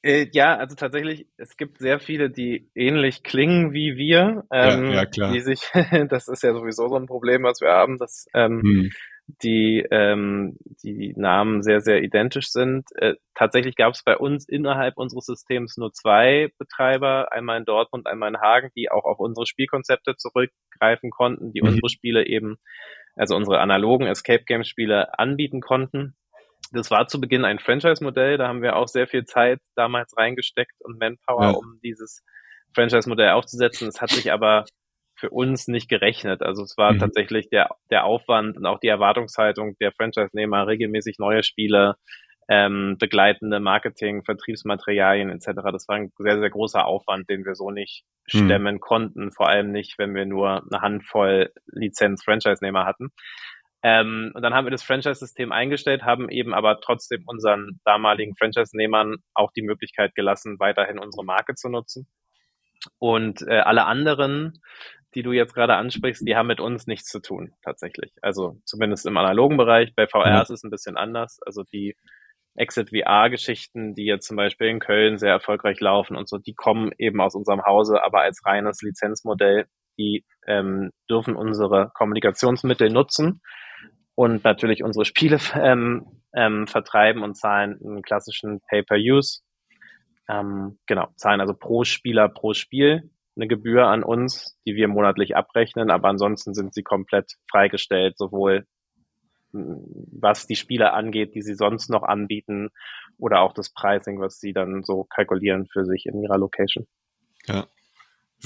[0.06, 4.44] Äh, ja, also tatsächlich, es gibt sehr viele, die ähnlich klingen wie wir.
[4.52, 5.32] Ähm, ja, ja, klar.
[5.32, 5.62] Die sich,
[6.08, 8.90] das ist ja sowieso so ein Problem, was wir haben, dass ähm, hm.
[9.42, 12.84] die, ähm, die Namen sehr, sehr identisch sind.
[12.94, 18.06] Äh, tatsächlich gab es bei uns innerhalb unseres Systems nur zwei Betreiber, einmal in Dortmund,
[18.06, 21.68] einmal in Hagen, die auch auf unsere Spielkonzepte zurückgreifen konnten, die mhm.
[21.70, 22.58] unsere Spiele eben,
[23.16, 26.14] also unsere analogen Escape Game Spiele anbieten konnten.
[26.72, 30.74] Das war zu Beginn ein Franchise-Modell, da haben wir auch sehr viel Zeit damals reingesteckt
[30.80, 31.50] und Manpower, ja.
[31.50, 32.24] um dieses
[32.74, 33.88] Franchise-Modell aufzusetzen.
[33.88, 34.64] Es hat sich aber
[35.16, 36.42] für uns nicht gerechnet.
[36.42, 36.98] Also es war mhm.
[36.98, 41.96] tatsächlich der, der Aufwand und auch die Erwartungshaltung der Franchise-Nehmer, regelmäßig neue Spiele,
[42.48, 45.62] ähm, begleitende Marketing, Vertriebsmaterialien etc.
[45.72, 48.44] Das war ein sehr, sehr großer Aufwand, den wir so nicht mhm.
[48.44, 53.10] stemmen konnten, vor allem nicht, wenn wir nur eine Handvoll Lizenz-Franchise-Nehmer hatten.
[53.86, 59.18] Ähm, und dann haben wir das Franchise-System eingestellt, haben eben aber trotzdem unseren damaligen Franchise-Nehmern
[59.32, 62.08] auch die Möglichkeit gelassen, weiterhin unsere Marke zu nutzen.
[62.98, 64.60] Und äh, alle anderen,
[65.14, 68.12] die du jetzt gerade ansprichst, die haben mit uns nichts zu tun, tatsächlich.
[68.22, 69.94] Also zumindest im analogen Bereich.
[69.94, 70.42] Bei VR ja.
[70.42, 71.38] ist es ein bisschen anders.
[71.46, 71.94] Also die
[72.56, 76.90] Exit VR-Geschichten, die jetzt zum Beispiel in Köln sehr erfolgreich laufen und so, die kommen
[76.98, 79.66] eben aus unserem Hause, aber als reines Lizenzmodell.
[79.96, 83.40] Die ähm, dürfen unsere Kommunikationsmittel nutzen
[84.16, 89.42] und natürlich unsere Spiele ähm, ähm, vertreiben und zahlen einen klassischen Pay-per-Use.
[90.28, 95.36] Ähm, genau, zahlen also pro Spieler pro Spiel eine Gebühr an uns, die wir monatlich
[95.36, 98.66] abrechnen, aber ansonsten sind sie komplett freigestellt, sowohl
[99.52, 102.70] was die Spiele angeht, die sie sonst noch anbieten,
[103.18, 106.86] oder auch das Pricing, was sie dann so kalkulieren für sich in ihrer Location.
[107.46, 107.66] Ja,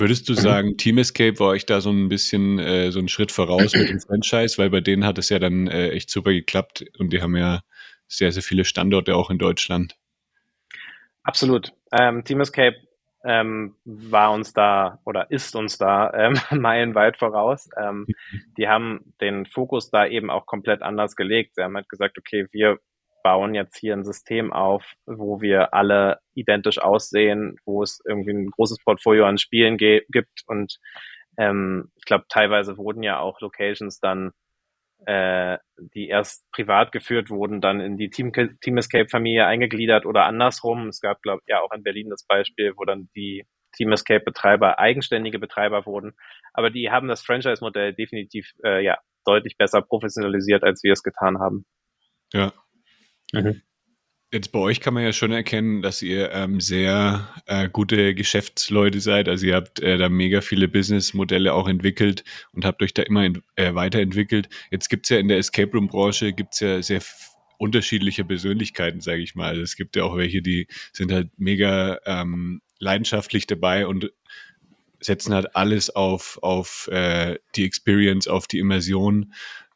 [0.01, 3.31] Würdest du sagen, Team Escape war euch da so ein bisschen äh, so ein Schritt
[3.31, 6.85] voraus mit dem Franchise, weil bei denen hat es ja dann äh, echt super geklappt
[6.99, 7.61] und die haben ja
[8.09, 9.97] sehr, sehr viele Standorte auch in Deutschland.
[11.23, 11.75] Absolut.
[11.93, 12.77] Ähm, Team Escape
[13.25, 17.69] ähm, war uns da oder ist uns da ähm, meilenweit voraus.
[17.77, 18.07] Ähm,
[18.57, 21.57] die haben den Fokus da eben auch komplett anders gelegt.
[21.57, 22.79] Sie haben halt gesagt, okay, wir
[23.23, 28.51] bauen jetzt hier ein System auf, wo wir alle identisch aussehen, wo es irgendwie ein
[28.51, 30.79] großes Portfolio an Spielen gibt und
[31.39, 34.33] ähm, ich glaube, teilweise wurden ja auch Locations dann
[35.07, 35.59] äh,
[35.95, 40.89] die erst privat geführt wurden, dann in die Team, Team Escape-Familie eingegliedert oder andersrum.
[40.89, 44.79] Es gab, glaube ich, ja auch in Berlin das Beispiel, wo dann die Team Escape-Betreiber
[44.79, 46.13] eigenständige Betreiber wurden.
[46.53, 51.39] Aber die haben das Franchise-Modell definitiv äh, ja deutlich besser professionalisiert, als wir es getan
[51.39, 51.65] haben.
[52.33, 52.53] Ja.
[53.33, 53.63] Mhm.
[54.33, 59.01] Jetzt bei euch kann man ja schon erkennen, dass ihr ähm, sehr äh, gute Geschäftsleute
[59.01, 59.29] seid.
[59.29, 63.25] Also ihr habt äh, da mega viele Businessmodelle auch entwickelt und habt euch da immer
[63.25, 64.49] in, äh, weiterentwickelt.
[64.71, 67.03] Jetzt gibt's ja in der Escape Room Branche gibt's ja sehr
[67.59, 69.49] unterschiedliche Persönlichkeiten, sage ich mal.
[69.49, 74.13] Also es gibt ja auch welche, die sind halt mega ähm, leidenschaftlich dabei und
[75.01, 79.35] setzen halt alles auf, auf äh, die Experience, auf die Immersion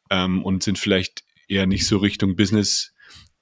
[0.09, 2.94] ähm, und sind vielleicht eher nicht so Richtung Business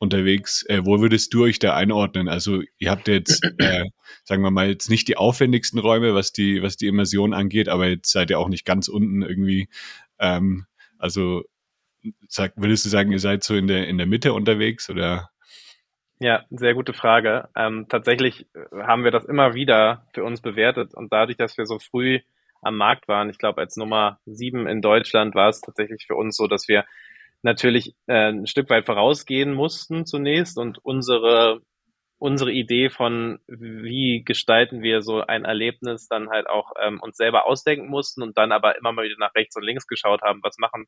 [0.04, 0.64] unterwegs.
[0.70, 2.28] Äh, wo würdest du euch da einordnen?
[2.28, 3.86] Also ihr habt jetzt, äh,
[4.24, 7.88] sagen wir mal, jetzt nicht die aufwendigsten Räume, was die, was die Immersion angeht, aber
[7.88, 9.70] jetzt seid ihr auch nicht ganz unten irgendwie.
[10.20, 10.68] Ähm,
[11.00, 11.44] also
[12.28, 15.30] sag, würdest du sagen, ihr seid so in der, in der Mitte unterwegs oder?
[16.20, 17.50] Ja, sehr gute Frage.
[17.56, 21.66] Ähm, tatsächlich äh, haben wir das immer wieder für uns bewertet und dadurch, dass wir
[21.66, 22.20] so früh
[22.62, 26.38] am Markt waren, ich glaube als Nummer sieben in Deutschland war es tatsächlich für uns
[26.38, 26.86] so, dass wir
[27.44, 31.62] natürlich äh, ein Stück weit vorausgehen mussten zunächst und unsere
[32.18, 37.46] unsere Idee von wie gestalten wir so ein Erlebnis dann halt auch ähm, uns selber
[37.46, 40.58] ausdenken mussten und dann aber immer mal wieder nach rechts und links geschaut haben, was
[40.58, 40.86] machen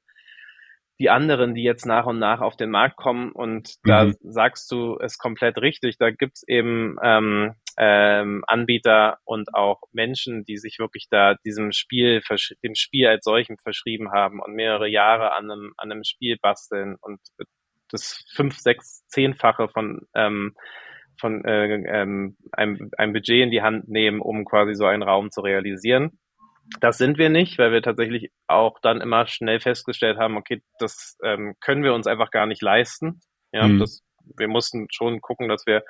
[0.99, 3.31] die anderen, die jetzt nach und nach auf den Markt kommen.
[3.31, 4.15] Und da mhm.
[4.21, 5.97] sagst du es komplett richtig.
[5.97, 12.21] Da gibt's eben ähm, ähm, Anbieter und auch Menschen, die sich wirklich da diesem Spiel,
[12.63, 16.95] dem Spiel als solchem verschrieben haben und mehrere Jahre an einem, an einem Spiel basteln
[17.01, 17.19] und
[17.91, 20.55] das fünf, sechs, zehnfache von ähm,
[21.19, 25.31] von äh, ähm, einem, einem Budget in die Hand nehmen, um quasi so einen Raum
[25.31, 26.19] zu realisieren.
[26.79, 31.17] Das sind wir nicht, weil wir tatsächlich auch dann immer schnell festgestellt haben, okay, das
[31.23, 33.21] ähm, können wir uns einfach gar nicht leisten.
[33.51, 33.79] Ja, mhm.
[33.79, 34.03] das,
[34.37, 35.83] wir mussten schon gucken, dass wir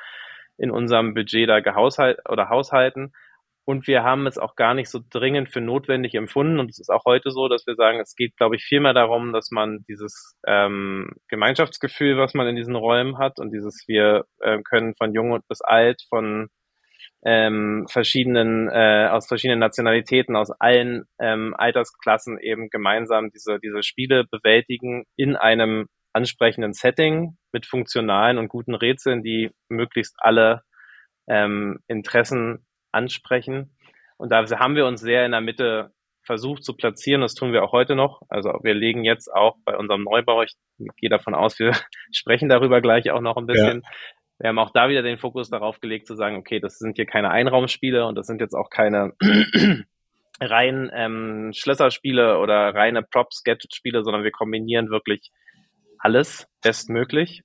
[0.58, 3.12] in unserem Budget da gehaushalt oder haushalten.
[3.68, 6.60] Und wir haben es auch gar nicht so dringend für notwendig empfunden.
[6.60, 9.34] Und es ist auch heute so, dass wir sagen, es geht, glaube ich, vielmehr darum,
[9.34, 14.62] dass man dieses ähm, Gemeinschaftsgefühl, was man in diesen Räumen hat und dieses, wir äh,
[14.62, 16.50] können von jung bis alt, von
[17.26, 24.26] ähm, verschiedenen, äh, aus verschiedenen Nationalitäten, aus allen ähm, Altersklassen eben gemeinsam diese, diese Spiele
[24.26, 30.62] bewältigen in einem ansprechenden Setting mit funktionalen und guten Rätseln, die möglichst alle
[31.28, 33.76] ähm, Interessen ansprechen.
[34.18, 35.92] Und da haben wir uns sehr in der Mitte
[36.26, 37.22] versucht zu platzieren.
[37.22, 38.22] Das tun wir auch heute noch.
[38.30, 40.54] Also wir legen jetzt auch bei unserem Neubau, ich
[40.98, 41.72] gehe davon aus, wir
[42.12, 43.90] sprechen darüber gleich auch noch ein bisschen, ja.
[44.40, 47.06] Wir haben auch da wieder den Fokus darauf gelegt zu sagen, okay, das sind hier
[47.06, 49.14] keine Einraumspiele und das sind jetzt auch keine
[50.42, 55.32] rein ähm, Schlösserspiele oder reine Props-Gadget-Spiele, sondern wir kombinieren wirklich
[56.00, 57.44] alles bestmöglich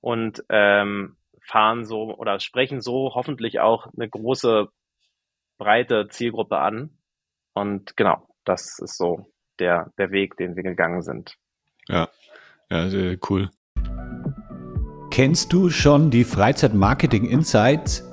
[0.00, 4.68] und ähm, fahren so oder sprechen so hoffentlich auch eine große,
[5.58, 6.98] breite Zielgruppe an.
[7.52, 9.26] Und genau, das ist so
[9.58, 11.36] der, der Weg, den wir gegangen sind.
[11.88, 12.08] Ja,
[12.70, 13.50] ja, sehr cool.
[15.10, 18.04] Kennst du schon die Freizeit Marketing Insights?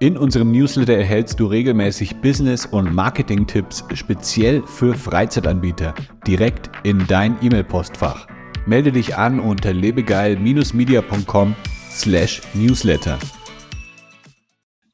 [0.00, 5.94] In unserem Newsletter erhältst du regelmäßig Business- und Marketing-Tipps speziell für Freizeitanbieter
[6.26, 8.26] direkt in dein E-Mail-Postfach.
[8.66, 11.54] Melde dich an unter lebegeil-media.com
[11.90, 13.18] slash newsletter.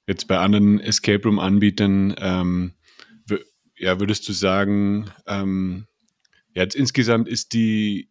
[0.09, 2.73] Jetzt bei anderen Escape Room-Anbietern, ähm,
[3.77, 5.87] ja, würdest du sagen, ähm,
[6.53, 8.11] jetzt insgesamt ist die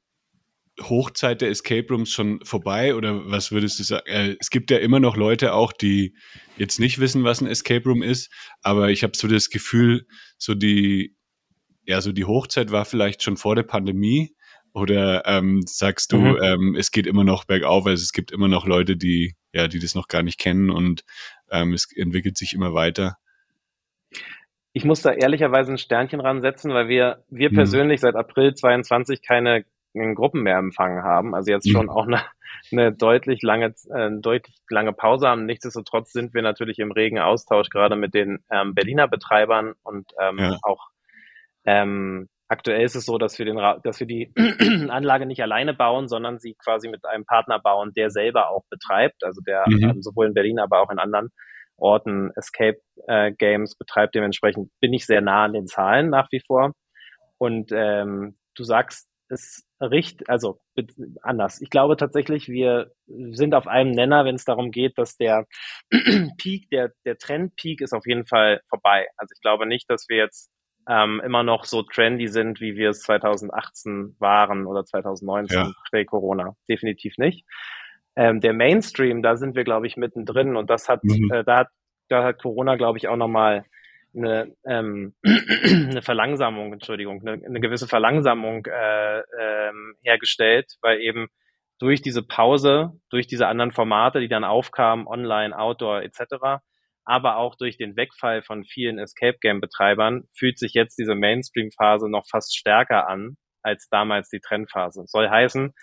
[0.82, 4.06] Hochzeit der Escape Rooms schon vorbei oder was würdest du sagen?
[4.08, 6.16] Äh, es gibt ja immer noch Leute auch, die
[6.58, 8.32] jetzt nicht wissen, was ein Escape Room ist,
[8.62, 10.08] aber ich habe so das Gefühl,
[10.38, 11.16] so die,
[11.86, 14.36] ja, so die Hochzeit war vielleicht schon vor der Pandemie
[14.74, 16.40] oder ähm, sagst du, mhm.
[16.42, 19.80] ähm, es geht immer noch bergauf, also es gibt immer noch Leute, die, ja, die
[19.80, 21.04] das noch gar nicht kennen und
[21.52, 23.18] ähm, es entwickelt sich immer weiter?
[24.76, 27.56] Ich muss da ehrlicherweise ein Sternchen ransetzen, weil wir, wir mhm.
[27.56, 31.36] persönlich seit April 22 keine Gruppen mehr empfangen haben.
[31.36, 31.92] Also jetzt schon mhm.
[31.92, 32.22] auch eine,
[32.72, 35.46] eine deutlich lange, äh, deutlich lange Pause haben.
[35.46, 40.38] Nichtsdestotrotz sind wir natürlich im regen Austausch gerade mit den ähm, Berliner Betreibern und ähm,
[40.40, 40.58] ja.
[40.64, 40.88] auch
[41.66, 44.32] ähm, Aktuell ist es so, dass wir, den, dass wir die
[44.90, 49.24] Anlage nicht alleine bauen, sondern sie quasi mit einem Partner bauen, der selber auch betreibt,
[49.24, 49.84] also der mhm.
[49.84, 51.30] ähm, sowohl in Berlin, aber auch in anderen
[51.78, 52.78] Orten Escape
[53.08, 54.14] äh, Games betreibt.
[54.14, 56.74] Dementsprechend bin ich sehr nah an den Zahlen nach wie vor.
[57.40, 60.60] Und ähm, du sagst es richtig, also
[61.22, 61.62] anders.
[61.62, 65.46] Ich glaube tatsächlich, wir sind auf einem Nenner, wenn es darum geht, dass der
[66.38, 69.08] Peak, der, der Trend-Peak ist auf jeden Fall vorbei.
[69.18, 70.52] Also ich glaube nicht, dass wir jetzt
[70.88, 75.72] ähm, immer noch so trendy sind, wie wir es 2018 waren oder 2019 ja.
[75.90, 76.56] pre-Corona.
[76.70, 77.46] Definitiv nicht.
[78.16, 81.32] Ähm, der Mainstream, da sind wir, glaube ich, mittendrin und das hat, mhm.
[81.32, 81.68] äh, da hat,
[82.10, 83.66] da hat Corona, glaube ich, auch nochmal
[84.16, 91.28] eine, ähm, eine Verlangsamung, Entschuldigung, eine, eine gewisse Verlangsamung äh, ähm, hergestellt, weil eben
[91.80, 96.62] durch diese Pause, durch diese anderen Formate, die dann aufkamen, online, Outdoor etc.,
[97.06, 101.70] aber auch durch den Wegfall von vielen Escape Game Betreibern fühlt sich jetzt diese Mainstream
[101.72, 105.04] Phase noch fast stärker an als damals die Trendphase.
[105.08, 105.74] Soll heißen,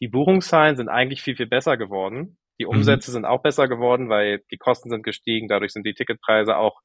[0.00, 2.38] die Buchungszahlen sind eigentlich viel, viel besser geworden.
[2.60, 2.72] Die mhm.
[2.72, 3.14] Umsätze mhm.
[3.14, 6.80] sind auch besser geworden, weil die Kosten sind gestiegen, dadurch sind die Ticketpreise auch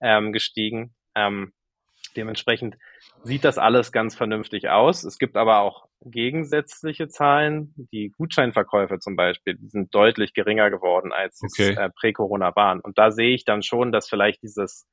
[0.00, 0.94] ähm, gestiegen.
[1.14, 1.52] Ähm,
[2.16, 2.76] dementsprechend
[3.22, 5.04] sieht das alles ganz vernünftig aus.
[5.04, 7.74] Es gibt aber auch gegensätzliche Zahlen.
[7.92, 11.72] Die Gutscheinverkäufe zum Beispiel, die sind deutlich geringer geworden, als okay.
[11.72, 12.80] es äh, prä-Corona waren.
[12.80, 14.86] Und da sehe ich dann schon, dass vielleicht dieses,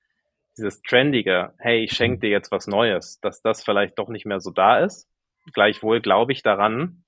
[0.58, 4.40] dieses trendige, hey, ich schenke dir jetzt was Neues, dass das vielleicht doch nicht mehr
[4.40, 5.08] so da ist.
[5.54, 7.06] Gleichwohl glaube ich daran,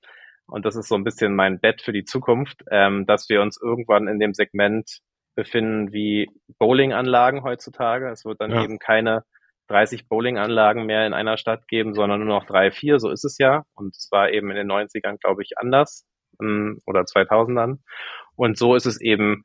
[0.48, 3.60] und das ist so ein bisschen mein Bett für die Zukunft, ähm, dass wir uns
[3.62, 5.02] irgendwann in dem Segment
[5.38, 8.10] befinden wie Bowlinganlagen heutzutage.
[8.10, 8.64] Es wird dann ja.
[8.64, 9.24] eben keine
[9.68, 13.00] 30 Bowlinganlagen mehr in einer Stadt geben, sondern nur noch drei, vier.
[13.00, 13.64] So ist es ja.
[13.76, 16.06] Und es war eben in den 90ern, glaube ich, anders
[16.42, 17.78] ähm, oder 2000ern.
[18.36, 19.44] Und so ist es eben,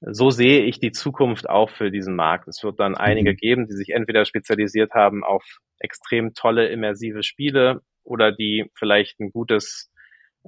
[0.00, 2.48] so sehe ich die Zukunft auch für diesen Markt.
[2.48, 3.36] Es wird dann einige mhm.
[3.36, 5.44] geben, die sich entweder spezialisiert haben auf
[5.78, 9.91] extrem tolle immersive Spiele oder die vielleicht ein gutes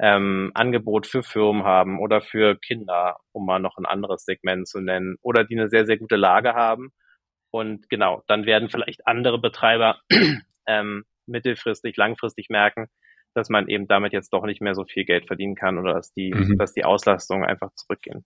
[0.00, 4.80] ähm, Angebot für Firmen haben oder für Kinder, um mal noch ein anderes Segment zu
[4.80, 6.90] nennen, oder die eine sehr, sehr gute Lage haben.
[7.50, 10.00] Und genau, dann werden vielleicht andere Betreiber
[10.66, 12.88] ähm, mittelfristig, langfristig merken,
[13.34, 16.12] dass man eben damit jetzt doch nicht mehr so viel Geld verdienen kann oder dass
[16.12, 16.58] die, mhm.
[16.58, 18.24] dass die Auslastungen einfach zurückgehen.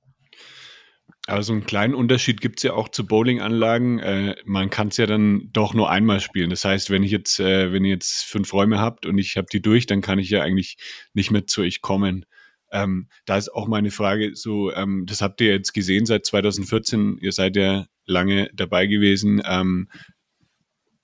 [1.28, 3.98] Aber so einen kleinen Unterschied gibt es ja auch zu Bowlinganlagen.
[3.98, 6.48] Äh, man kann es ja dann doch nur einmal spielen.
[6.48, 9.46] Das heißt, wenn ich jetzt, äh, wenn ihr jetzt fünf Räume habt und ich habe
[9.52, 10.78] die durch, dann kann ich ja eigentlich
[11.12, 12.24] nicht mehr zu euch kommen.
[12.72, 17.18] Ähm, da ist auch meine Frage so, ähm, das habt ihr jetzt gesehen seit 2014,
[17.20, 19.42] ihr seid ja lange dabei gewesen.
[19.44, 19.90] Ähm,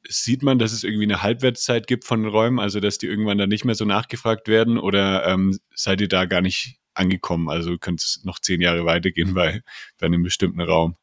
[0.09, 3.51] sieht man, dass es irgendwie eine Halbwertszeit gibt von Räumen, also dass die irgendwann dann
[3.51, 7.49] nicht mehr so nachgefragt werden oder ähm, seid ihr da gar nicht angekommen.
[7.49, 9.63] Also könnte es noch zehn Jahre weitergehen bei,
[9.99, 10.97] bei einem bestimmten Raum.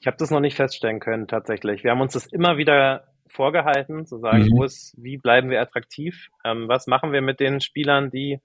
[0.00, 1.82] Ich habe das noch nicht feststellen können, tatsächlich.
[1.82, 4.58] Wir haben uns das immer wieder vorgehalten, zu sagen, mhm.
[4.58, 6.28] wo ist, wie bleiben wir attraktiv?
[6.44, 8.40] Ähm, was machen wir mit den Spielern, die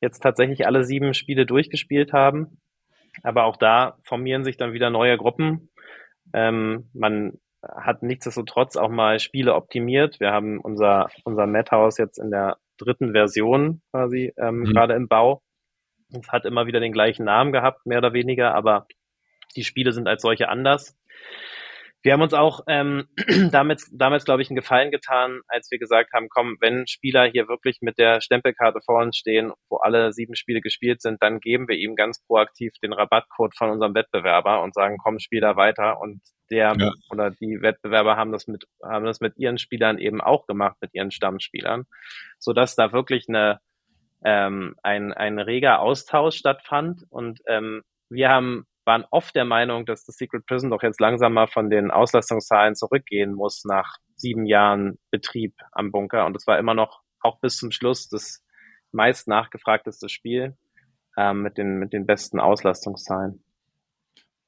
[0.00, 2.58] jetzt tatsächlich alle sieben Spiele durchgespielt haben?
[3.22, 5.70] Aber auch da formieren sich dann wieder neue Gruppen.
[6.32, 10.20] Ähm, man hat nichtsdestotrotz auch mal Spiele optimiert.
[10.20, 14.64] Wir haben unser, unser Madhouse jetzt in der dritten Version quasi ähm, mhm.
[14.64, 15.42] gerade im Bau.
[16.12, 18.86] Es hat immer wieder den gleichen Namen gehabt, mehr oder weniger, aber
[19.56, 20.96] die Spiele sind als solche anders.
[22.02, 23.08] Wir haben uns auch ähm,
[23.52, 27.48] damit, damals, glaube ich, einen Gefallen getan, als wir gesagt haben, komm, wenn Spieler hier
[27.48, 31.68] wirklich mit der Stempelkarte vor uns stehen, wo alle sieben Spiele gespielt sind, dann geben
[31.68, 36.00] wir ihm ganz proaktiv den Rabattcode von unserem Wettbewerber und sagen, komm, spiel da weiter.
[36.00, 36.92] Und der ja.
[37.10, 40.94] oder die Wettbewerber haben das mit, haben das mit ihren Spielern eben auch gemacht, mit
[40.94, 41.84] ihren Stammspielern,
[42.38, 43.60] sodass da wirklich eine
[44.24, 47.04] ähm, ein, ein reger Austausch stattfand.
[47.08, 51.34] Und ähm, wir haben, waren oft der Meinung, dass das Secret Prison doch jetzt langsam
[51.34, 56.26] mal von den Auslastungszahlen zurückgehen muss nach sieben Jahren Betrieb am Bunker.
[56.26, 58.42] Und es war immer noch auch bis zum Schluss das
[58.92, 60.56] meist nachgefragteste Spiel
[61.16, 63.42] ähm, mit, den, mit den besten Auslastungszahlen.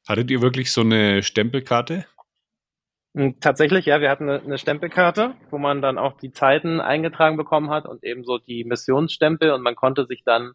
[0.08, 2.06] Hattet ihr wirklich so eine Stempelkarte?
[3.14, 7.36] Hm, tatsächlich, ja, wir hatten eine, eine, Stempelkarte, wo man dann auch die Zeiten eingetragen
[7.36, 10.52] bekommen hat und ebenso die Missionsstempel und man konnte sich dann,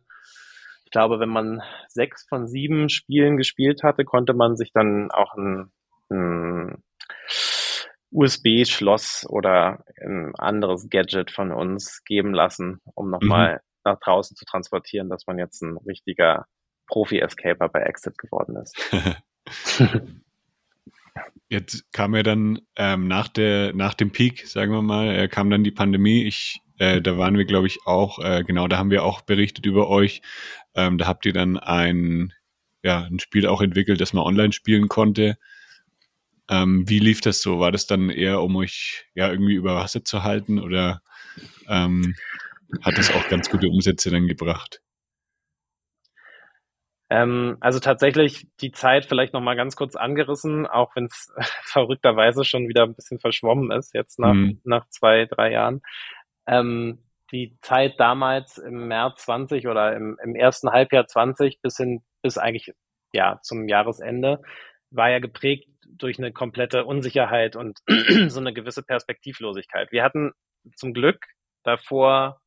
[0.85, 5.35] ich glaube, wenn man sechs von sieben Spielen gespielt hatte, konnte man sich dann auch
[5.35, 5.71] ein,
[6.09, 6.83] ein
[8.09, 13.59] USB-Schloss oder ein anderes Gadget von uns geben lassen, um nochmal mhm.
[13.83, 16.45] nach draußen zu transportieren, dass man jetzt ein richtiger
[16.87, 18.75] Profi-Escaper bei Exit geworden ist.
[21.49, 25.49] Jetzt kam ja dann ähm, nach, der, nach dem Peak, sagen wir mal, äh, kam
[25.49, 26.23] dann die Pandemie.
[26.23, 29.65] Ich, äh, da waren wir, glaube ich, auch, äh, genau, da haben wir auch berichtet
[29.65, 30.21] über euch.
[30.75, 32.33] Ähm, da habt ihr dann ein,
[32.83, 35.37] ja, ein Spiel auch entwickelt, das man online spielen konnte.
[36.49, 37.59] Ähm, wie lief das so?
[37.59, 41.01] War das dann eher, um euch ja irgendwie über Wasser zu halten oder
[41.67, 42.15] ähm,
[42.81, 44.81] hat das auch ganz gute Umsätze dann gebracht?
[47.09, 51.33] Ähm, also tatsächlich die Zeit vielleicht noch mal ganz kurz angerissen, auch wenn es
[51.63, 54.61] verrückterweise schon wieder ein bisschen verschwommen ist, jetzt nach, mhm.
[54.63, 55.81] nach zwei, drei Jahren.
[56.47, 62.01] Ähm, die Zeit damals im März 20 oder im, im ersten Halbjahr 20 bis hin,
[62.21, 62.73] bis eigentlich,
[63.13, 64.41] ja, zum Jahresende,
[64.91, 67.79] war ja geprägt durch eine komplette Unsicherheit und
[68.27, 69.91] so eine gewisse Perspektivlosigkeit.
[69.91, 70.31] Wir hatten
[70.75, 71.25] zum Glück
[71.63, 72.41] davor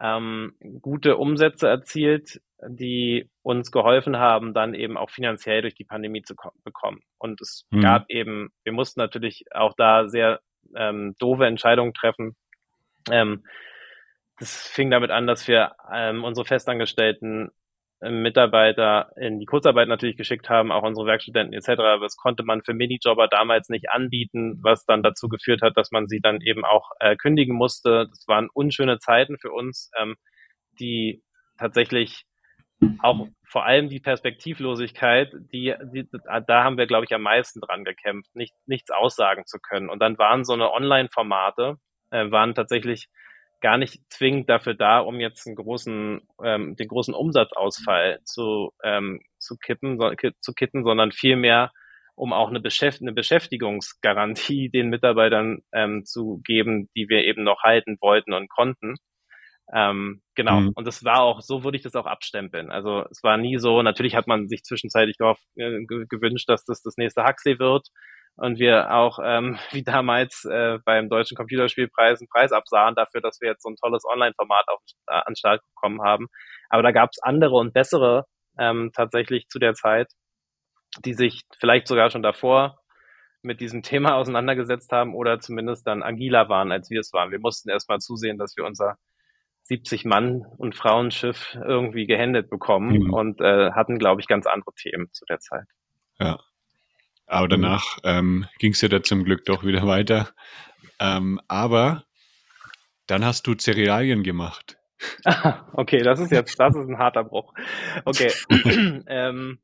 [0.00, 6.22] ähm, gute Umsätze erzielt, die uns geholfen haben, dann eben auch finanziell durch die Pandemie
[6.22, 6.34] zu
[6.64, 7.00] bekommen.
[7.18, 7.80] Und es mhm.
[7.80, 10.40] gab eben, wir mussten natürlich auch da sehr
[10.76, 12.36] ähm, doofe Entscheidungen treffen.
[13.10, 13.44] Ähm,
[14.38, 17.50] das fing damit an, dass wir ähm, unsere Festangestellten
[18.10, 21.68] Mitarbeiter in die Kurzarbeit natürlich geschickt haben, auch unsere Werkstudenten etc.
[21.80, 25.92] Aber das konnte man für Minijobber damals nicht anbieten, was dann dazu geführt hat, dass
[25.92, 28.08] man sie dann eben auch äh, kündigen musste.
[28.08, 30.16] Das waren unschöne Zeiten für uns, ähm,
[30.80, 31.22] die
[31.58, 32.24] tatsächlich
[33.02, 36.08] auch vor allem die Perspektivlosigkeit, die, die
[36.46, 39.90] da haben wir, glaube ich, am meisten dran gekämpft, nicht, nichts aussagen zu können.
[39.90, 41.76] Und dann waren so eine Online-Formate,
[42.10, 43.08] äh, waren tatsächlich
[43.60, 49.20] gar nicht zwingend dafür da, um jetzt einen großen, ähm, den großen Umsatzausfall zu, ähm,
[49.38, 50.10] zu kippen, so,
[50.40, 51.70] zu kitten, sondern vielmehr,
[52.14, 57.62] um auch eine, Beschäft eine Beschäftigungsgarantie den Mitarbeitern ähm, zu geben, die wir eben noch
[57.62, 58.96] halten wollten und konnten.
[59.74, 60.60] Ähm, genau.
[60.60, 60.72] Mhm.
[60.74, 62.70] Und das war auch, so würde ich das auch abstempeln.
[62.70, 66.82] Also es war nie so, natürlich hat man sich zwischenzeitlich darauf äh, gewünscht, dass das
[66.82, 67.88] das nächste Huxley wird
[68.36, 73.40] und wir auch ähm, wie damals äh, beim Deutschen Computerspielpreis einen Preis absahen dafür, dass
[73.40, 76.28] wir jetzt so ein tolles Online-Format auf, äh, an Start bekommen haben.
[76.68, 78.24] Aber da gab es andere und bessere
[78.58, 80.08] ähm, tatsächlich zu der Zeit,
[81.04, 82.78] die sich vielleicht sogar schon davor
[83.42, 87.30] mit diesem Thema auseinandergesetzt haben oder zumindest dann agiler waren, als wir es waren.
[87.30, 88.96] Wir mussten erstmal zusehen, dass wir unser
[89.64, 93.12] 70 Mann und Frauenschiff irgendwie gehändet bekommen mhm.
[93.12, 95.66] und äh, hatten, glaube ich, ganz andere Themen zu der Zeit.
[96.18, 96.40] Ja,
[97.26, 100.30] aber danach ähm, ging es ja da zum Glück doch wieder weiter.
[100.98, 102.04] Ähm, aber
[103.06, 104.76] dann hast du Cerealien gemacht.
[105.72, 107.54] okay, das ist jetzt, das ist ein harter Bruch.
[108.04, 108.30] Okay.
[109.06, 109.58] ähm,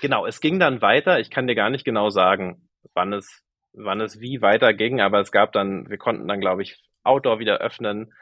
[0.00, 1.18] genau, es ging dann weiter.
[1.18, 5.32] Ich kann dir gar nicht genau sagen, wann es, wann es wie weiterging, aber es
[5.32, 8.12] gab dann, wir konnten dann, glaube ich, Outdoor wieder öffnen,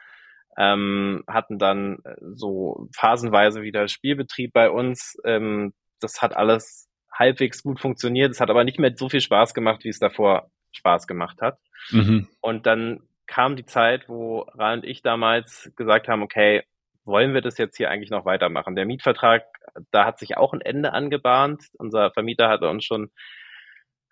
[0.57, 5.17] ähm, hatten dann äh, so phasenweise wieder Spielbetrieb bei uns.
[5.23, 8.31] Ähm, das hat alles halbwegs gut funktioniert.
[8.31, 11.57] Es hat aber nicht mehr so viel Spaß gemacht, wie es davor Spaß gemacht hat.
[11.91, 12.27] Mhm.
[12.41, 16.63] Und dann kam die Zeit, wo Ra und ich damals gesagt haben, okay,
[17.03, 18.75] wollen wir das jetzt hier eigentlich noch weitermachen?
[18.75, 19.43] Der Mietvertrag,
[19.91, 21.63] da hat sich auch ein Ende angebahnt.
[21.77, 23.11] Unser Vermieter hatte uns schon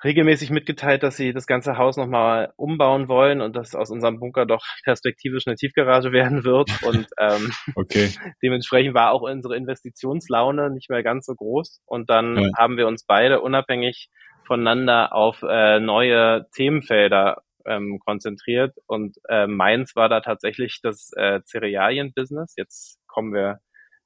[0.03, 4.45] regelmäßig mitgeteilt, dass sie das ganze Haus nochmal umbauen wollen und dass aus unserem Bunker
[4.45, 6.69] doch perspektivisch eine Tiefgarage werden wird.
[6.83, 8.09] Und ähm, okay.
[8.43, 11.81] dementsprechend war auch unsere Investitionslaune nicht mehr ganz so groß.
[11.85, 12.49] Und dann ja.
[12.57, 14.09] haben wir uns beide unabhängig
[14.45, 18.75] voneinander auf äh, neue Themenfelder ähm, konzentriert.
[18.85, 22.53] Und äh, meins war da tatsächlich das äh, Cerealien-Business.
[22.57, 23.59] Jetzt kommen wir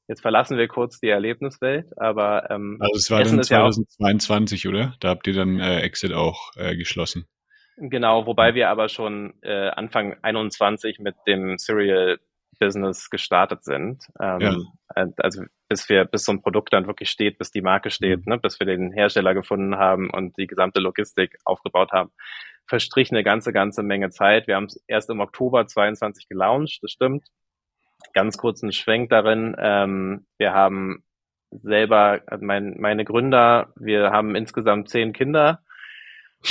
[0.10, 4.70] Jetzt verlassen wir kurz die Erlebniswelt, aber ähm, also es war Essen dann 2022, ja
[4.72, 4.95] oder?
[4.99, 7.28] Da habt ihr dann äh, Exit auch äh, geschlossen.
[7.78, 12.18] Genau, wobei wir aber schon äh, Anfang 21 mit dem Serial
[12.60, 14.03] Business gestartet sind.
[14.20, 14.57] Ähm, ja.
[15.18, 18.34] Also bis wir, bis so ein Produkt dann wirklich steht, bis die Marke steht, mhm.
[18.34, 22.10] ne, bis wir den Hersteller gefunden haben und die gesamte Logistik aufgebaut haben,
[22.66, 24.47] verstrich eine ganze, ganze Menge Zeit.
[24.47, 27.28] Wir haben es erst im Oktober 22 gelauncht, das stimmt
[28.14, 29.56] ganz kurzen Schwenk darin.
[29.60, 31.04] Ähm, wir haben
[31.52, 35.62] selber, also mein, meine Gründer, wir haben insgesamt zehn Kinder.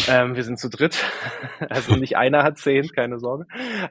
[0.06, 1.02] Ähm, wir sind zu dritt.
[1.70, 3.46] Also nicht einer hat zehn, keine Sorge.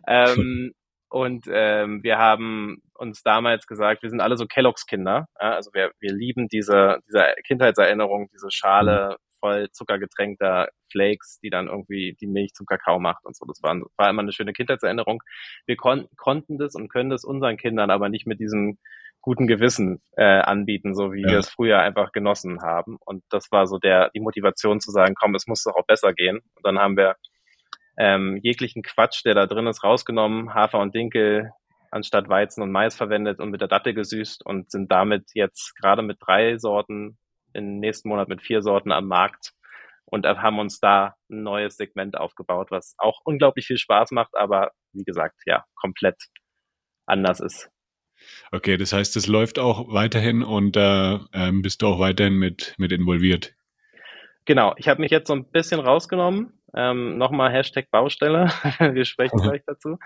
[0.08, 0.74] Ähm,
[1.10, 5.28] und ähm, wir haben uns damals gesagt, wir sind alle so Kelloggs-Kinder.
[5.40, 5.52] Ja?
[5.52, 12.18] Also wir, wir lieben diese, diese Kindheitserinnerung, diese Schale voll zuckergetränkter Flakes, die dann irgendwie
[12.20, 13.46] die Milch zum Kakao macht und so.
[13.46, 15.22] Das war, war immer eine schöne Kindheitserinnerung.
[15.66, 18.78] Wir kon konnten das und können das unseren Kindern aber nicht mit diesem
[19.22, 21.30] guten Gewissen äh, anbieten, so wie ja.
[21.30, 22.98] wir es früher einfach genossen haben.
[23.04, 26.14] Und das war so der die Motivation zu sagen, komm, es muss doch auch besser
[26.14, 26.38] gehen.
[26.56, 27.16] Und dann haben wir
[27.98, 31.52] ähm, jeglichen Quatsch, der da drin ist, rausgenommen, Hafer und Dinkel
[31.92, 36.02] anstatt Weizen und Mais verwendet und mit der Dattel gesüßt und sind damit jetzt gerade
[36.02, 37.18] mit drei Sorten
[37.54, 39.54] im nächsten Monat mit vier Sorten am Markt
[40.10, 44.72] und haben uns da ein neues Segment aufgebaut, was auch unglaublich viel Spaß macht, aber
[44.94, 46.16] wie gesagt, ja, komplett
[47.06, 47.70] anders ist.
[48.52, 51.20] Okay, das heißt, es läuft auch weiterhin und äh,
[51.62, 53.54] bist du auch weiterhin mit, mit involviert.
[54.46, 56.54] Genau, ich habe mich jetzt so ein bisschen rausgenommen.
[56.74, 58.46] Ähm, Nochmal Hashtag Baustelle.
[58.80, 59.98] wir sprechen gleich dazu.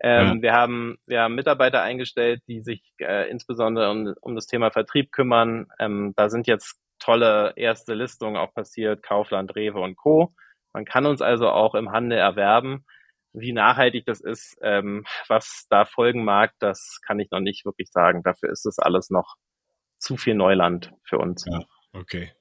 [0.00, 0.42] Ähm, ja.
[0.42, 5.12] wir, haben, wir haben Mitarbeiter eingestellt, die sich äh, insbesondere um, um das Thema Vertrieb
[5.12, 5.66] kümmern.
[5.78, 10.34] Ähm, da sind jetzt tolle erste Listungen auch passiert, Kaufland, Rewe und Co.
[10.72, 12.84] Man kann uns also auch im Handel erwerben.
[13.32, 17.88] Wie nachhaltig das ist, ähm, was da folgen mag, das kann ich noch nicht wirklich
[17.90, 18.22] sagen.
[18.22, 19.36] Dafür ist es alles noch
[19.98, 21.44] zu viel Neuland für uns.
[21.46, 21.60] Ja,
[21.92, 22.32] okay.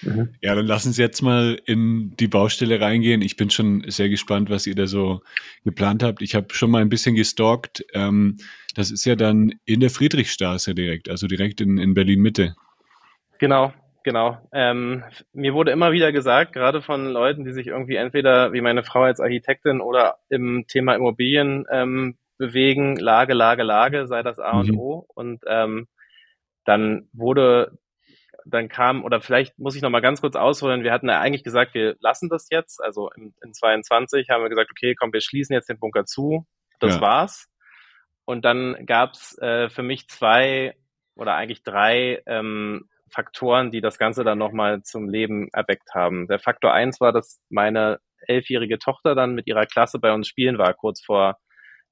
[0.00, 0.34] Mhm.
[0.40, 3.22] Ja, dann lassen Sie jetzt mal in die Baustelle reingehen.
[3.22, 5.20] Ich bin schon sehr gespannt, was ihr da so
[5.64, 6.22] geplant habt.
[6.22, 7.84] Ich habe schon mal ein bisschen gestalkt.
[7.92, 8.38] Ähm,
[8.74, 12.56] das ist ja dann in der Friedrichstraße direkt, also direkt in, in Berlin Mitte.
[13.38, 13.72] Genau,
[14.04, 14.38] genau.
[14.52, 18.82] Ähm, mir wurde immer wieder gesagt, gerade von Leuten, die sich irgendwie entweder wie meine
[18.82, 24.58] Frau als Architektin oder im Thema Immobilien ähm, bewegen, Lage, Lage, Lage, sei das A
[24.58, 24.78] und mhm.
[24.78, 25.06] O.
[25.14, 25.88] Und ähm,
[26.64, 27.78] dann wurde
[28.44, 31.44] dann kam, oder vielleicht muss ich noch mal ganz kurz ausholen, wir hatten ja eigentlich
[31.44, 35.20] gesagt, wir lassen das jetzt, also in, in 22 haben wir gesagt, okay, komm, wir
[35.20, 36.46] schließen jetzt den Bunker zu,
[36.80, 37.00] das ja.
[37.00, 37.48] war's.
[38.24, 40.74] Und dann gab's äh, für mich zwei
[41.14, 46.26] oder eigentlich drei ähm, Faktoren, die das Ganze dann nochmal zum Leben erweckt haben.
[46.28, 50.58] Der Faktor eins war, dass meine elfjährige Tochter dann mit ihrer Klasse bei uns spielen
[50.58, 51.36] war, kurz vor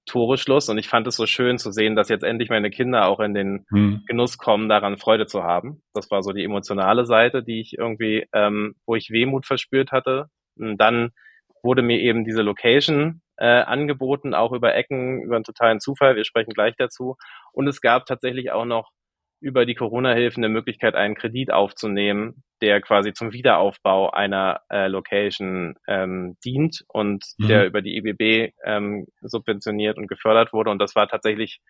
[0.07, 0.69] Toreschluss.
[0.69, 3.35] Und ich fand es so schön zu sehen, dass jetzt endlich meine Kinder auch in
[3.35, 4.03] den hm.
[4.07, 5.83] Genuss kommen, daran Freude zu haben.
[5.95, 10.27] Das war so die emotionale Seite, die ich irgendwie, ähm, wo ich Wehmut verspürt hatte.
[10.57, 11.11] Und dann
[11.63, 16.17] wurde mir eben diese Location äh, angeboten, auch über Ecken, über einen totalen Zufall.
[16.17, 17.17] Wir sprechen gleich dazu.
[17.53, 18.91] Und es gab tatsächlich auch noch
[19.41, 25.77] über die Corona-Hilfen eine Möglichkeit, einen Kredit aufzunehmen, der quasi zum Wiederaufbau einer äh, Location
[25.89, 27.49] ähm, dient und mhm.
[27.49, 30.71] der über die EBB ähm, subventioniert und gefördert wurde.
[30.71, 31.61] Und das war tatsächlich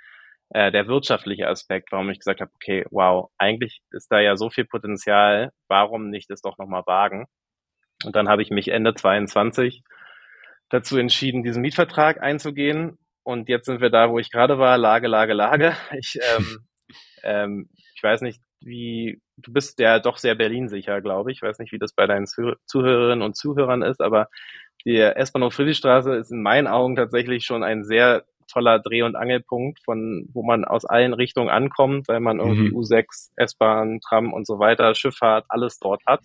[0.50, 4.50] äh, der wirtschaftliche Aspekt, warum ich gesagt habe, okay, wow, eigentlich ist da ja so
[4.50, 7.26] viel Potenzial, warum nicht es doch nochmal wagen?
[8.04, 9.82] Und dann habe ich mich Ende 22
[10.70, 12.98] dazu entschieden, diesen Mietvertrag einzugehen.
[13.22, 15.76] Und jetzt sind wir da, wo ich gerade war, Lage, Lage, Lage.
[15.96, 16.58] Ich ähm,
[17.22, 21.38] ähm, ich weiß nicht, wie, du bist ja doch sehr Berlin-sicher, glaube ich.
[21.38, 24.28] Ich weiß nicht, wie das bei deinen Zuhörerinnen und Zuhörern ist, aber
[24.84, 29.80] die S-Bahnhof Friedrichstraße ist in meinen Augen tatsächlich schon ein sehr toller Dreh- und Angelpunkt,
[29.84, 32.76] von wo man aus allen Richtungen ankommt, weil man irgendwie mhm.
[32.76, 36.22] U6, S-Bahn, Tram und so weiter, Schifffahrt, alles dort hat.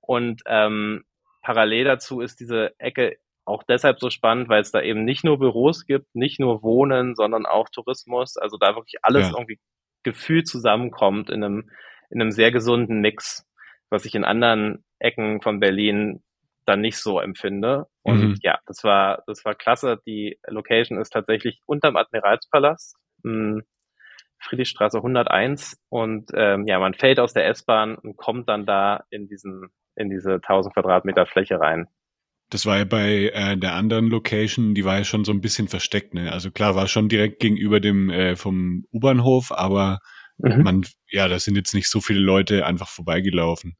[0.00, 1.04] Und ähm,
[1.42, 5.38] parallel dazu ist diese Ecke auch deshalb so spannend, weil es da eben nicht nur
[5.38, 8.36] Büros gibt, nicht nur Wohnen, sondern auch Tourismus.
[8.36, 9.34] Also da wirklich alles ja.
[9.36, 9.58] irgendwie
[10.02, 11.70] Gefühl zusammenkommt in einem,
[12.10, 13.46] in einem sehr gesunden Mix,
[13.90, 16.22] was ich in anderen Ecken von Berlin
[16.64, 17.86] dann nicht so empfinde.
[18.02, 18.38] Und mhm.
[18.42, 20.00] ja, das war, das war klasse.
[20.06, 23.62] Die Location ist tatsächlich unterm Admiralspalast, hm,
[24.38, 25.80] Friedrichstraße 101.
[25.88, 30.10] Und ähm, ja, man fällt aus der S-Bahn und kommt dann da in diesen, in
[30.10, 31.88] diese 1000 Quadratmeter Fläche rein.
[32.52, 35.68] Das war ja bei äh, der anderen Location, die war ja schon so ein bisschen
[35.68, 36.12] versteckt.
[36.12, 36.30] Ne?
[36.30, 40.00] Also klar, war schon direkt gegenüber dem äh, vom U-Bahnhof, aber
[40.36, 40.62] mhm.
[40.62, 43.78] man, ja, da sind jetzt nicht so viele Leute einfach vorbeigelaufen.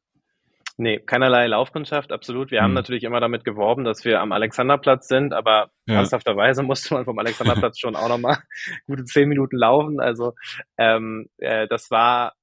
[0.77, 2.49] Nee, keinerlei Laufkundschaft, absolut.
[2.49, 2.63] Wir mhm.
[2.63, 5.97] haben natürlich immer damit geworben, dass wir am Alexanderplatz sind, aber ja.
[5.97, 8.39] ernsthafterweise musste man vom Alexanderplatz schon auch nochmal
[8.87, 9.99] gute zehn Minuten laufen.
[9.99, 10.33] Also
[10.79, 12.33] ähm, äh, das war,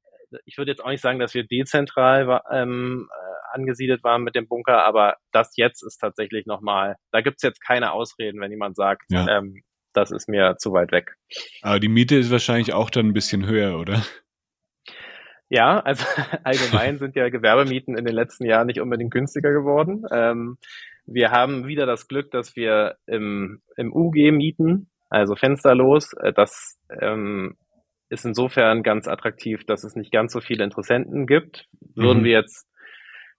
[0.44, 3.08] ich würde jetzt auch nicht sagen, dass wir dezentral ähm,
[3.52, 7.92] angesiedelt waren mit dem Bunker, aber das jetzt ist tatsächlich nochmal, da gibt's jetzt keine
[7.92, 9.38] Ausreden, wenn jemand sagt, ja.
[9.38, 9.62] ähm,
[9.92, 11.16] das ist mir zu weit weg.
[11.62, 14.02] Aber die Miete ist wahrscheinlich auch dann ein bisschen höher, oder?
[15.48, 16.04] Ja, also
[16.44, 20.04] allgemein sind ja Gewerbemieten in den letzten Jahren nicht unbedingt günstiger geworden.
[20.12, 20.58] Ähm,
[21.06, 26.12] wir haben wieder das Glück, dass wir im, im UG mieten, also fensterlos.
[26.12, 27.56] Äh, das ähm,
[28.10, 31.66] ist insofern ganz attraktiv, dass es nicht ganz so viele Interessenten gibt.
[31.94, 32.24] Würden mhm.
[32.24, 32.66] wir jetzt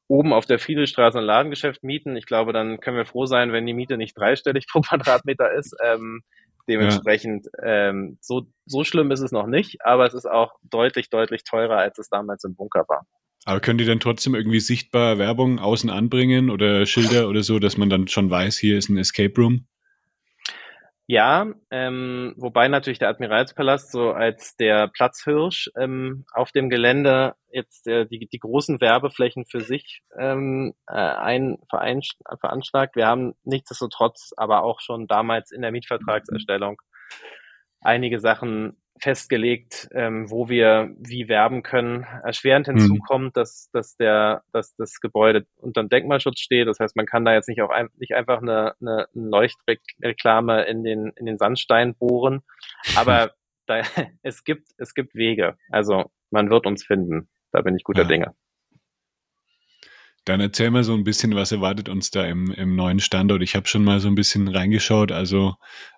[0.08, 2.16] oben auf der Friedrichstraße ein Ladengeschäft mieten.
[2.16, 5.76] Ich glaube, dann können wir froh sein, wenn die Miete nicht dreistellig pro Quadratmeter ist.
[5.84, 6.22] Ähm,
[6.68, 7.90] dementsprechend, ja.
[7.90, 11.78] ähm, so, so schlimm ist es noch nicht, aber es ist auch deutlich, deutlich teurer,
[11.78, 13.06] als es damals im Bunker war.
[13.46, 17.76] Aber können die dann trotzdem irgendwie sichtbar Werbung außen anbringen oder Schilder oder so, dass
[17.78, 19.66] man dann schon weiß, hier ist ein Escape Room?
[21.12, 27.86] Ja, ähm, wobei natürlich der Admiralspalast so als der Platzhirsch ähm, auf dem Gelände jetzt
[27.86, 32.96] äh, die, die großen Werbeflächen für sich ähm, äh, ein, veranschlagt.
[32.96, 36.82] Wir haben nichtsdestotrotz aber auch schon damals in der Mietvertragserstellung
[37.82, 42.06] einige Sachen festgelegt, ähm, wo wir wie werben können.
[42.24, 42.78] Erschwerend mhm.
[42.78, 46.68] hinzu kommt, dass, dass, der, dass das Gebäude unter Denkmalschutz steht.
[46.68, 50.64] Das heißt, man kann da jetzt nicht, auch ein, nicht einfach eine, eine, eine Leuchtreklame
[50.64, 52.44] in den, in den Sandstein bohren.
[52.96, 53.32] Aber
[53.66, 53.82] da,
[54.22, 55.58] es, gibt, es gibt Wege.
[55.70, 57.28] Also man wird uns finden.
[57.52, 58.08] Da bin ich guter ja.
[58.08, 58.36] Dinge.
[60.26, 63.42] Dann erzähl mal so ein bisschen, was erwartet uns da im, im neuen Standort.
[63.42, 65.12] Ich habe schon mal so ein bisschen reingeschaut.
[65.12, 65.56] Also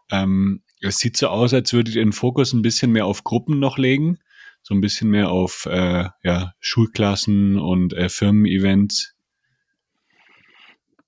[0.10, 3.60] ähm, es sieht so aus, als würdet ihr den Fokus ein bisschen mehr auf Gruppen
[3.60, 4.20] noch legen,
[4.62, 9.16] so ein bisschen mehr auf äh, ja, Schulklassen und äh, Firmen-Events.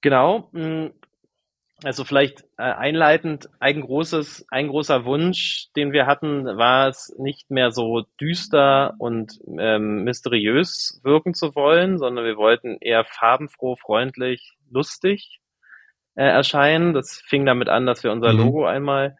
[0.01, 0.49] Genau.
[0.51, 0.87] Mm,
[1.83, 7.51] also vielleicht äh, einleitend, ein großes, ein großer Wunsch, den wir hatten, war es nicht
[7.51, 14.53] mehr so düster und ähm, mysteriös wirken zu wollen, sondern wir wollten eher farbenfroh, freundlich,
[14.69, 15.41] lustig
[16.15, 16.93] äh, erscheinen.
[16.93, 18.39] Das fing damit an, dass wir unser mhm.
[18.39, 19.17] Logo einmal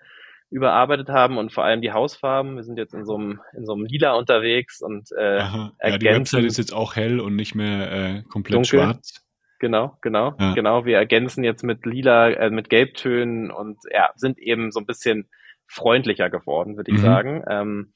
[0.56, 2.56] überarbeitet haben und vor allem die Hausfarben.
[2.56, 5.74] Wir sind jetzt in so einem, in so einem Lila unterwegs und äh, Aha.
[5.84, 8.80] Ja, die Website ist jetzt auch hell und nicht mehr äh, komplett dunkel.
[8.80, 9.22] schwarz.
[9.60, 10.54] Genau, genau, ja.
[10.54, 10.86] genau.
[10.86, 15.30] Wir ergänzen jetzt mit lila, äh, mit Gelbtönen und ja, sind eben so ein bisschen
[15.68, 17.04] freundlicher geworden, würde ich mhm.
[17.04, 17.44] sagen.
[17.50, 17.94] Ähm,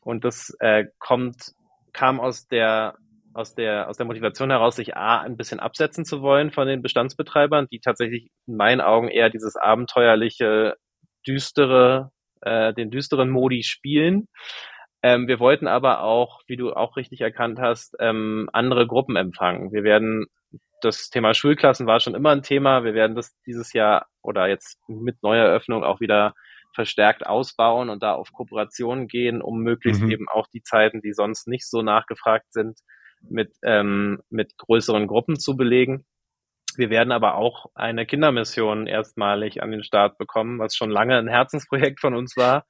[0.00, 1.52] und das äh, kommt,
[1.92, 2.96] kam aus der
[3.36, 6.80] aus der, aus der Motivation heraus, sich A, ein bisschen absetzen zu wollen von den
[6.80, 10.76] Bestandsbetreibern, die tatsächlich in meinen Augen eher dieses abenteuerliche,
[11.26, 12.10] düstere,
[12.42, 14.28] äh, den düsteren Modi spielen.
[15.02, 19.72] Ähm, wir wollten aber auch, wie du auch richtig erkannt hast, ähm, andere Gruppen empfangen.
[19.72, 20.26] Wir werden
[20.80, 22.84] das Thema Schulklassen war schon immer ein Thema.
[22.84, 26.34] Wir werden das dieses Jahr oder jetzt mit neuer Eröffnung auch wieder
[26.74, 30.10] verstärkt ausbauen und da auf Kooperationen gehen, um möglichst mhm.
[30.10, 32.78] eben auch die Zeiten, die sonst nicht so nachgefragt sind,
[33.22, 36.04] mit, ähm, mit größeren Gruppen zu belegen.
[36.78, 41.28] Wir werden aber auch eine Kindermission erstmalig an den Start bekommen, was schon lange ein
[41.28, 42.64] Herzensprojekt von uns war,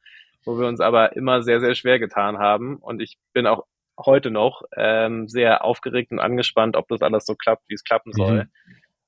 [0.45, 2.77] wo wir uns aber immer sehr, sehr schwer getan haben.
[2.77, 3.65] Und ich bin auch
[3.99, 8.13] heute noch ähm, sehr aufgeregt und angespannt, ob das alles so klappt, wie es klappen
[8.13, 8.45] soll.
[8.45, 8.51] Mhm.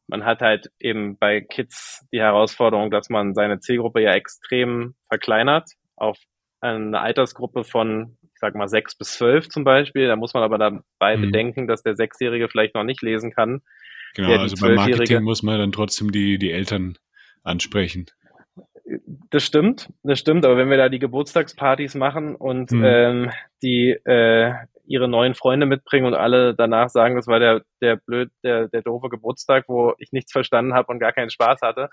[0.09, 5.71] Man hat halt eben bei Kids die Herausforderung, dass man seine Zielgruppe ja extrem verkleinert
[5.97, 6.19] auf
[6.61, 10.09] eine Altersgruppe von, ich sag mal, sechs bis zwölf zum Beispiel.
[10.09, 11.21] Da muss man aber dabei mhm.
[11.23, 13.61] bedenken, dass der Sechsjährige vielleicht noch nicht lesen kann.
[14.15, 16.97] Genau, also beim Marketing muss man dann trotzdem die, die Eltern
[17.43, 18.07] ansprechen.
[19.31, 22.85] Das stimmt, das stimmt, aber wenn wir da die Geburtstagspartys machen und mhm.
[22.85, 23.31] ähm,
[23.63, 24.55] die äh,
[24.89, 28.83] ihre neuen Freunde mitbringen und alle danach sagen, das war der, der blöd, der, der
[28.83, 31.91] doofe Geburtstag, wo ich nichts verstanden habe und gar keinen Spaß hatte,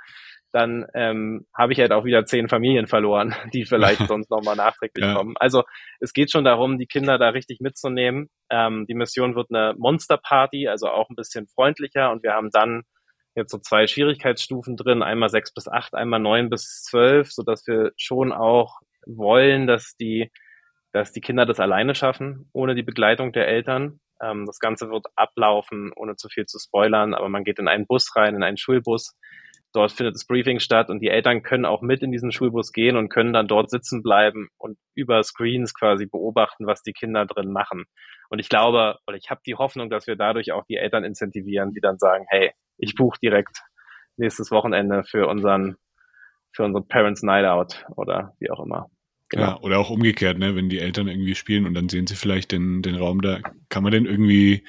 [0.53, 5.05] dann ähm, habe ich halt auch wieder zehn Familien verloren, die vielleicht sonst nochmal nachträglich
[5.05, 5.13] ja.
[5.13, 5.35] kommen.
[5.37, 5.63] Also
[5.99, 8.29] es geht schon darum, die Kinder da richtig mitzunehmen.
[8.49, 12.83] Ähm, die Mission wird eine Monsterparty, also auch ein bisschen freundlicher und wir haben dann
[13.35, 17.67] jetzt so zwei Schwierigkeitsstufen drin, einmal sechs bis acht, einmal neun bis zwölf, so dass
[17.67, 20.31] wir schon auch wollen, dass die
[20.95, 23.99] dass die Kinder das alleine schaffen, ohne die Begleitung der Eltern.
[24.21, 27.85] Ähm, das Ganze wird ablaufen, ohne zu viel zu spoilern, aber man geht in einen
[27.85, 29.13] Bus rein, in einen Schulbus.
[29.73, 32.95] Dort findet das Briefing statt und die Eltern können auch mit in diesen Schulbus gehen
[32.95, 37.51] und können dann dort sitzen bleiben und über Screens quasi beobachten, was die Kinder drin
[37.51, 37.83] machen.
[38.29, 41.73] Und ich glaube, oder ich habe die Hoffnung, dass wir dadurch auch die Eltern incentivieren,
[41.73, 43.59] die dann sagen, hey, ich buche direkt
[44.15, 45.75] nächstes Wochenende für unseren,
[46.53, 48.89] für unseren Parents Night Out oder wie auch immer.
[49.35, 49.47] Genau.
[49.47, 50.55] Ja, oder auch umgekehrt, ne?
[50.55, 53.41] wenn die Eltern irgendwie spielen und dann sehen sie vielleicht den, den Raum da.
[53.67, 54.63] Kann man den irgendwie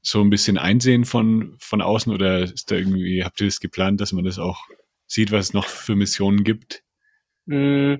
[0.00, 4.00] so ein bisschen einsehen von, von außen oder ist da irgendwie, habt ihr das geplant,
[4.00, 4.64] dass man das auch
[5.06, 6.82] sieht, was es noch für Missionen gibt?
[7.44, 7.96] Mm,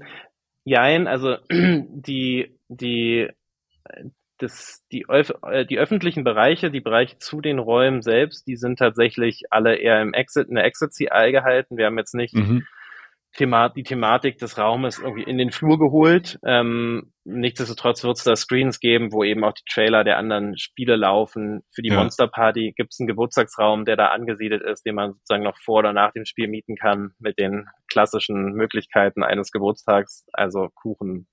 [0.64, 3.28] jein, also die, die,
[4.38, 9.42] das, die, äh, die öffentlichen Bereiche, die Bereiche zu den Räumen selbst, die sind tatsächlich
[9.50, 11.76] alle eher im Exit, in der Exit-CI gehalten.
[11.76, 12.66] Wir haben jetzt nicht mhm.
[13.38, 16.40] Thema, die Thematik des Raumes irgendwie in den Flur geholt.
[16.44, 20.96] Ähm, nichtsdestotrotz wird es da Screens geben, wo eben auch die Trailer der anderen Spiele
[20.96, 21.62] laufen.
[21.72, 21.94] Für die ja.
[21.94, 25.78] Monster Party gibt es einen Geburtstagsraum, der da angesiedelt ist, den man sozusagen noch vor
[25.78, 31.28] oder nach dem Spiel mieten kann mit den klassischen Möglichkeiten eines Geburtstags, also Kuchen,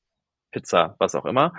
[0.51, 1.53] Pizza, was auch immer.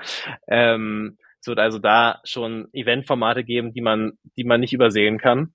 [0.47, 5.55] Ähm, es wird also da schon Eventformate geben, die man, die man nicht übersehen kann.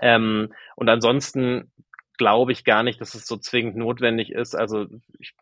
[0.00, 1.72] Ähm, und ansonsten
[2.18, 4.54] glaube ich gar nicht, dass es so zwingend notwendig ist.
[4.54, 4.86] Also
[5.18, 5.34] ich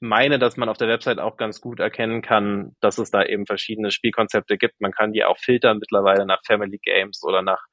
[0.00, 3.46] meine, dass man auf der Website auch ganz gut erkennen kann, dass es da eben
[3.46, 4.80] verschiedene Spielkonzepte gibt.
[4.80, 7.64] Man kann die auch filtern mittlerweile nach Family Games oder nach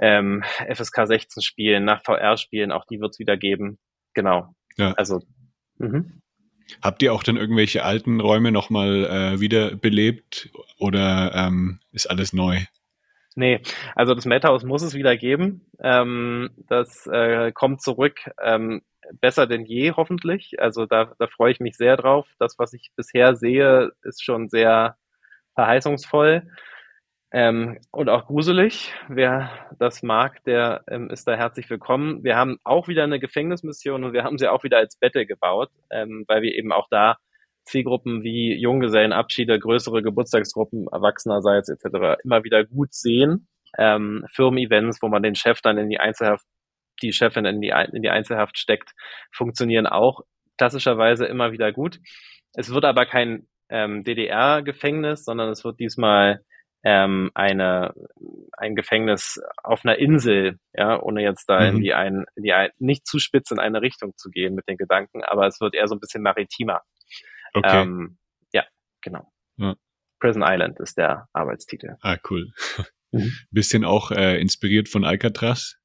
[0.00, 0.42] ähm,
[0.72, 2.72] FSK 16 Spielen, nach VR Spielen.
[2.72, 3.78] Auch die wird es wieder geben.
[4.14, 4.54] Genau.
[4.76, 4.92] Ja.
[4.92, 5.20] Also.
[5.78, 6.04] Mh.
[6.80, 12.60] Habt ihr auch dann irgendwelche alten Räume nochmal äh, wiederbelebt oder ähm, ist alles neu?
[13.34, 13.60] Nee,
[13.94, 15.66] also das Madhouse muss es wieder geben.
[15.80, 18.82] Ähm, das äh, kommt zurück, ähm,
[19.20, 20.60] besser denn je hoffentlich.
[20.60, 22.26] Also da, da freue ich mich sehr drauf.
[22.38, 24.96] Das, was ich bisher sehe, ist schon sehr
[25.54, 26.42] verheißungsvoll
[27.32, 28.92] ähm, und auch gruselig.
[29.08, 32.22] Wer das mag, der ähm, ist da herzlich willkommen.
[32.24, 35.70] Wir haben auch wieder eine Gefängnismission und wir haben sie auch wieder als Bette gebaut,
[35.90, 37.16] ähm, weil wir eben auch da
[37.64, 42.20] Zielgruppen wie Junggesellenabschiede, größere Geburtstagsgruppen, Erwachsenerseits etc.
[42.24, 43.48] immer wieder gut sehen.
[43.78, 46.44] ähm, Firmen-Events, wo man den Chef dann in die Einzelhaft,
[47.02, 48.92] die Chefin in die, in die Einzelhaft steckt,
[49.32, 50.20] funktionieren auch
[50.58, 51.98] klassischerweise immer wieder gut.
[52.54, 56.42] Es wird aber kein ähm, DDR-Gefängnis, sondern es wird diesmal
[56.84, 57.94] ähm, eine,
[58.56, 61.76] ein Gefängnis auf einer Insel, ja, ohne jetzt da mhm.
[61.76, 64.68] in die ein, in die ein, nicht zu spitz in eine Richtung zu gehen mit
[64.68, 66.82] den Gedanken, aber es wird eher so ein bisschen maritimer.
[67.52, 67.82] Okay.
[67.82, 68.18] Ähm,
[68.52, 68.64] ja,
[69.00, 69.30] genau.
[69.56, 69.76] Ja.
[70.20, 71.96] Prison Island ist der Arbeitstitel.
[72.00, 72.52] Ah, cool.
[73.14, 73.30] Mhm.
[73.50, 75.76] Bisschen auch äh, inspiriert von Alcatraz.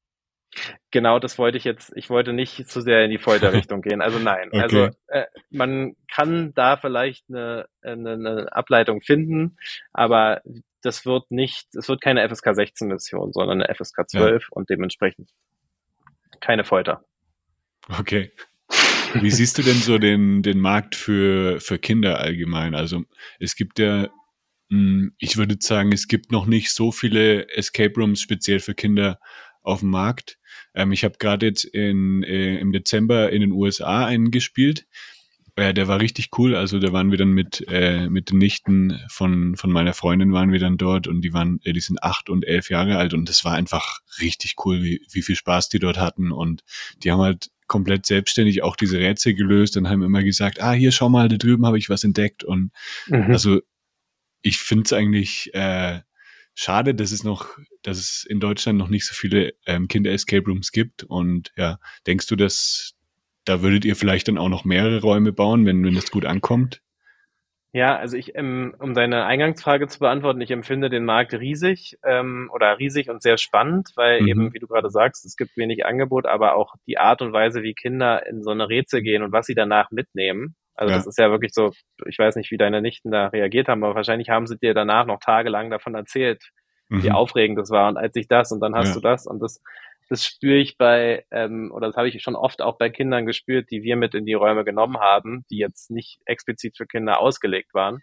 [0.91, 4.01] Genau, das wollte ich jetzt, ich wollte nicht zu sehr in die Folterrichtung gehen.
[4.01, 4.49] Also nein.
[4.53, 4.61] Okay.
[4.61, 9.57] Also äh, man kann da vielleicht eine, eine, eine Ableitung finden,
[9.91, 10.41] aber
[10.81, 14.47] das wird nicht, es wird keine FSK 16 Mission, sondern eine FSK 12 ja.
[14.51, 15.29] und dementsprechend
[16.39, 17.03] keine Folter.
[17.99, 18.31] Okay.
[19.15, 22.75] Wie siehst du denn so den, den Markt für, für Kinder allgemein?
[22.75, 23.03] Also
[23.39, 24.09] es gibt ja,
[24.69, 29.19] hm, ich würde sagen, es gibt noch nicht so viele Escape Rooms speziell für Kinder
[29.61, 30.37] auf dem Markt.
[30.73, 34.85] Ähm, ich habe gerade jetzt in, äh, im Dezember in den USA einen gespielt.
[35.55, 36.55] Äh, der war richtig cool.
[36.55, 40.51] Also da waren wir dann mit, äh, mit den Nichten von, von meiner Freundin waren
[40.51, 43.27] wir dann dort und die waren, äh, die sind acht und elf Jahre alt und
[43.27, 46.31] das war einfach richtig cool, wie, wie viel Spaß die dort hatten.
[46.31, 46.63] Und
[47.03, 50.91] die haben halt komplett selbstständig auch diese Rätsel gelöst und haben immer gesagt, ah, hier
[50.91, 52.43] schau mal, da drüben habe ich was entdeckt.
[52.43, 52.71] Und
[53.07, 53.31] mhm.
[53.31, 53.59] also
[54.41, 56.01] ich finde es eigentlich äh,
[56.55, 60.71] schade, dass es noch, dass es in Deutschland noch nicht so viele ähm, Kinder-Escape Rooms
[60.71, 61.03] gibt.
[61.03, 62.93] Und ja, denkst du, dass
[63.45, 66.81] da würdet ihr vielleicht dann auch noch mehrere Räume bauen, wenn, wenn das gut ankommt?
[67.77, 72.49] Ja, also ich, ähm, um deine Eingangsfrage zu beantworten, ich empfinde den Markt riesig ähm,
[72.51, 74.27] oder riesig und sehr spannend, weil mhm.
[74.27, 77.61] eben, wie du gerade sagst, es gibt wenig Angebot, aber auch die Art und Weise,
[77.61, 80.55] wie Kinder in so eine Rätsel gehen und was sie danach mitnehmen.
[80.73, 80.97] Also ja.
[80.97, 81.71] das ist ja wirklich so,
[82.07, 85.05] ich weiß nicht, wie deine Nichten da reagiert haben, aber wahrscheinlich haben sie dir danach
[85.05, 86.49] noch tagelang davon erzählt,
[86.89, 87.03] mhm.
[87.03, 88.93] wie aufregend das war und als ich das und dann hast ja.
[88.95, 89.61] du das und das
[90.09, 93.69] das spüre ich bei, ähm, oder das habe ich schon oft auch bei Kindern gespürt,
[93.71, 97.73] die wir mit in die Räume genommen haben, die jetzt nicht explizit für Kinder ausgelegt
[97.73, 98.01] waren.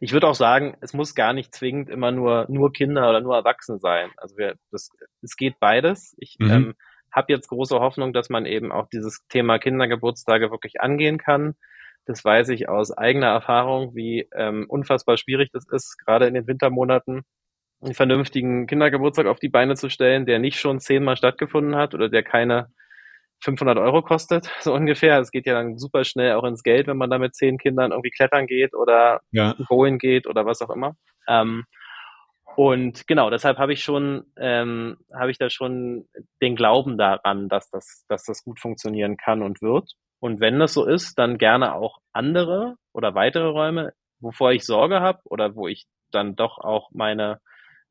[0.00, 3.36] Ich würde auch sagen, es muss gar nicht zwingend immer nur nur Kinder oder nur
[3.36, 4.10] Erwachsene sein.
[4.16, 4.90] Also wir, das,
[5.22, 6.14] es geht beides.
[6.18, 6.50] Ich mhm.
[6.50, 6.74] ähm,
[7.12, 11.54] habe jetzt große Hoffnung, dass man eben auch dieses Thema Kindergeburtstage wirklich angehen kann.
[12.06, 16.46] Das weiß ich aus eigener Erfahrung, wie ähm, unfassbar schwierig das ist, gerade in den
[16.46, 17.24] Wintermonaten
[17.80, 22.08] einen vernünftigen Kindergeburtstag auf die Beine zu stellen, der nicht schon zehnmal stattgefunden hat oder
[22.08, 22.68] der keine
[23.40, 25.18] 500 Euro kostet, so ungefähr.
[25.20, 27.92] Es geht ja dann super schnell auch ins Geld, wenn man da mit zehn Kindern
[27.92, 29.54] irgendwie klettern geht oder ja.
[29.68, 30.96] bowlen geht oder was auch immer.
[31.28, 31.64] Ähm,
[32.56, 36.08] und genau, deshalb habe ich schon, ähm, habe ich da schon
[36.42, 39.92] den Glauben daran, dass das, dass das gut funktionieren kann und wird.
[40.18, 45.00] Und wenn das so ist, dann gerne auch andere oder weitere Räume, wovor ich Sorge
[45.00, 47.38] habe oder wo ich dann doch auch meine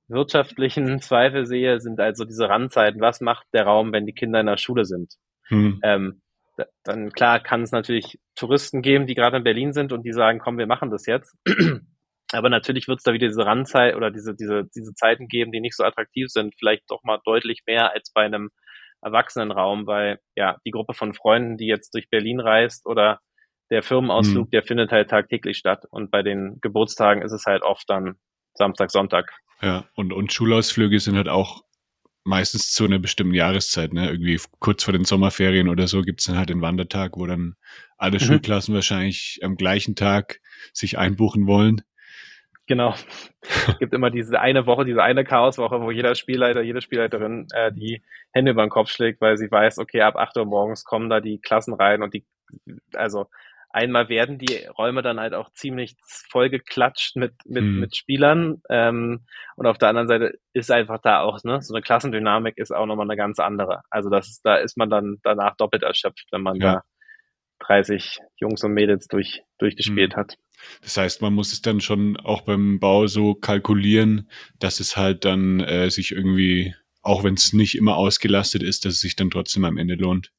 [0.08, 3.02] wirtschaftlichen Zweifel sehe, sind also diese Randzeiten.
[3.02, 5.14] Was macht der Raum, wenn die Kinder in der Schule sind?
[5.48, 5.80] Hm.
[5.84, 6.22] Ähm,
[6.84, 10.40] dann klar kann es natürlich Touristen geben, die gerade in Berlin sind und die sagen,
[10.40, 11.36] komm, wir machen das jetzt.
[12.32, 15.62] Aber natürlich wird es da wieder diese Randzeit oder diese, diese, diese Zeiten geben, die
[15.62, 18.50] nicht so attraktiv sind, vielleicht doch mal deutlich mehr als bei einem
[19.02, 23.20] Erwachsenenraum, weil ja, die Gruppe von Freunden, die jetzt durch Berlin reist oder
[23.70, 24.52] der Firmenausflug, hm.
[24.52, 25.86] der findet halt tagtäglich statt.
[25.90, 28.16] Und bei den Geburtstagen ist es halt oft dann
[28.56, 29.32] Samstag, Sonntag.
[29.62, 31.64] Ja, und, und Schulausflüge sind halt auch
[32.24, 34.10] meistens zu einer bestimmten Jahreszeit, ne?
[34.10, 37.56] Irgendwie kurz vor den Sommerferien oder so gibt's dann halt den Wandertag, wo dann
[37.98, 38.24] alle mhm.
[38.24, 40.42] Schulklassen wahrscheinlich am gleichen Tag
[40.74, 41.82] sich einbuchen wollen.
[42.68, 42.94] Genau.
[43.42, 47.72] Es gibt immer diese eine Woche, diese eine Chaoswoche, wo jeder Spielleiter, jede Spielleiterin äh,
[47.72, 48.04] die
[48.34, 51.22] Hände über den Kopf schlägt, weil sie weiß, okay, ab 8 Uhr morgens kommen da
[51.22, 52.26] die Klassen rein und die,
[52.94, 53.28] also
[53.70, 55.96] einmal werden die Räume dann halt auch ziemlich
[56.30, 57.80] vollgeklatscht mit, mit, mhm.
[57.80, 58.62] mit Spielern.
[58.70, 62.72] Ähm, und auf der anderen Seite ist einfach da auch, ne, so eine Klassendynamik ist
[62.72, 63.82] auch nochmal eine ganz andere.
[63.90, 66.74] Also das ist, da ist man dann danach doppelt erschöpft, wenn man ja.
[66.74, 66.84] da
[67.60, 70.20] 30 Jungs und Mädels durch, durchgespielt mhm.
[70.20, 70.38] hat.
[70.82, 75.26] Das heißt, man muss es dann schon auch beim Bau so kalkulieren, dass es halt
[75.26, 79.30] dann äh, sich irgendwie, auch wenn es nicht immer ausgelastet ist, dass es sich dann
[79.30, 80.32] trotzdem am Ende lohnt.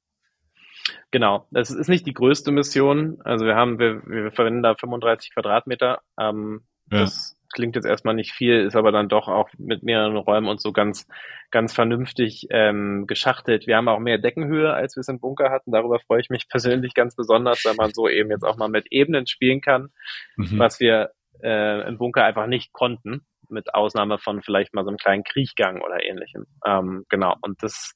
[1.11, 3.19] Genau, das ist nicht die größte Mission.
[3.25, 6.01] Also wir haben, wir, wir verwenden da 35 Quadratmeter.
[6.21, 7.01] Ähm, ja.
[7.01, 10.61] Das klingt jetzt erstmal nicht viel, ist aber dann doch auch mit mehreren Räumen und
[10.61, 11.07] so ganz,
[11.51, 13.67] ganz vernünftig ähm, geschachtelt.
[13.67, 15.73] Wir haben auch mehr Deckenhöhe, als wir es im Bunker hatten.
[15.73, 18.87] Darüber freue ich mich persönlich ganz besonders, weil man so eben jetzt auch mal mit
[18.91, 19.89] Ebenen spielen kann,
[20.37, 20.59] mhm.
[20.59, 24.99] was wir äh, im Bunker einfach nicht konnten, mit Ausnahme von vielleicht mal so einem
[24.99, 26.45] kleinen Kriechgang oder ähnlichem.
[26.67, 27.95] Ähm, genau, und das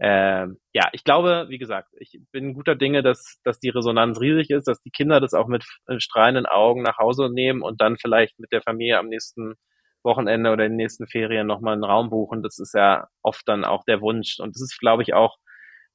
[0.00, 4.50] äh, ja, ich glaube, wie gesagt, ich bin guter Dinge, dass, dass die Resonanz riesig
[4.50, 5.64] ist, dass die Kinder das auch mit
[5.98, 9.54] strahlenden Augen nach Hause nehmen und dann vielleicht mit der Familie am nächsten
[10.02, 12.42] Wochenende oder in den nächsten Ferien nochmal einen Raum buchen.
[12.42, 14.38] Das ist ja oft dann auch der Wunsch.
[14.40, 15.36] Und das ist, glaube ich, auch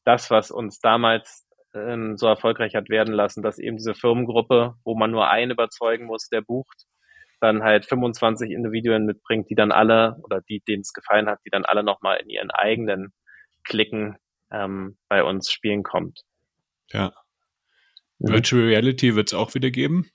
[0.06, 1.46] das, was uns damals
[1.76, 6.06] ähm, so erfolgreich hat werden lassen, dass eben diese Firmengruppe, wo man nur einen überzeugen
[6.06, 6.86] muss, der bucht,
[7.42, 11.52] dann halt 25 Individuen mitbringt, die dann alle oder die, denen es gefallen hat, die
[11.52, 13.14] dann alle nochmal in ihren eigenen
[13.64, 14.18] Klicken
[14.52, 16.22] ähm, bei uns spielen kommt.
[16.92, 17.14] Ja.
[18.20, 18.34] Mhm.
[18.34, 20.10] Virtual Reality wird es auch wieder geben?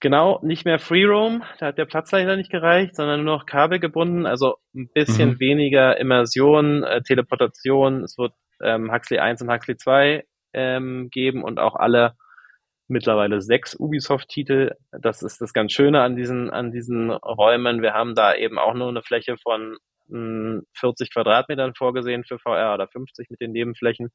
[0.00, 3.46] Genau, nicht mehr Free Roam, da hat der Platz leider nicht gereicht, sondern nur noch
[3.46, 5.40] Kabel gebunden, also ein bisschen mhm.
[5.40, 8.04] weniger Immersion, äh, Teleportation.
[8.04, 12.14] Es wird ähm, Huxley 1 und Huxley 2 ähm, geben und auch alle
[12.86, 14.72] mittlerweile sechs Ubisoft-Titel.
[14.92, 17.82] Das ist das ganz Schöne an diesen, an diesen Räumen.
[17.82, 19.76] Wir haben da eben auch nur eine Fläche von
[20.08, 24.10] 40 Quadratmetern vorgesehen für VR oder 50 mit den Nebenflächen.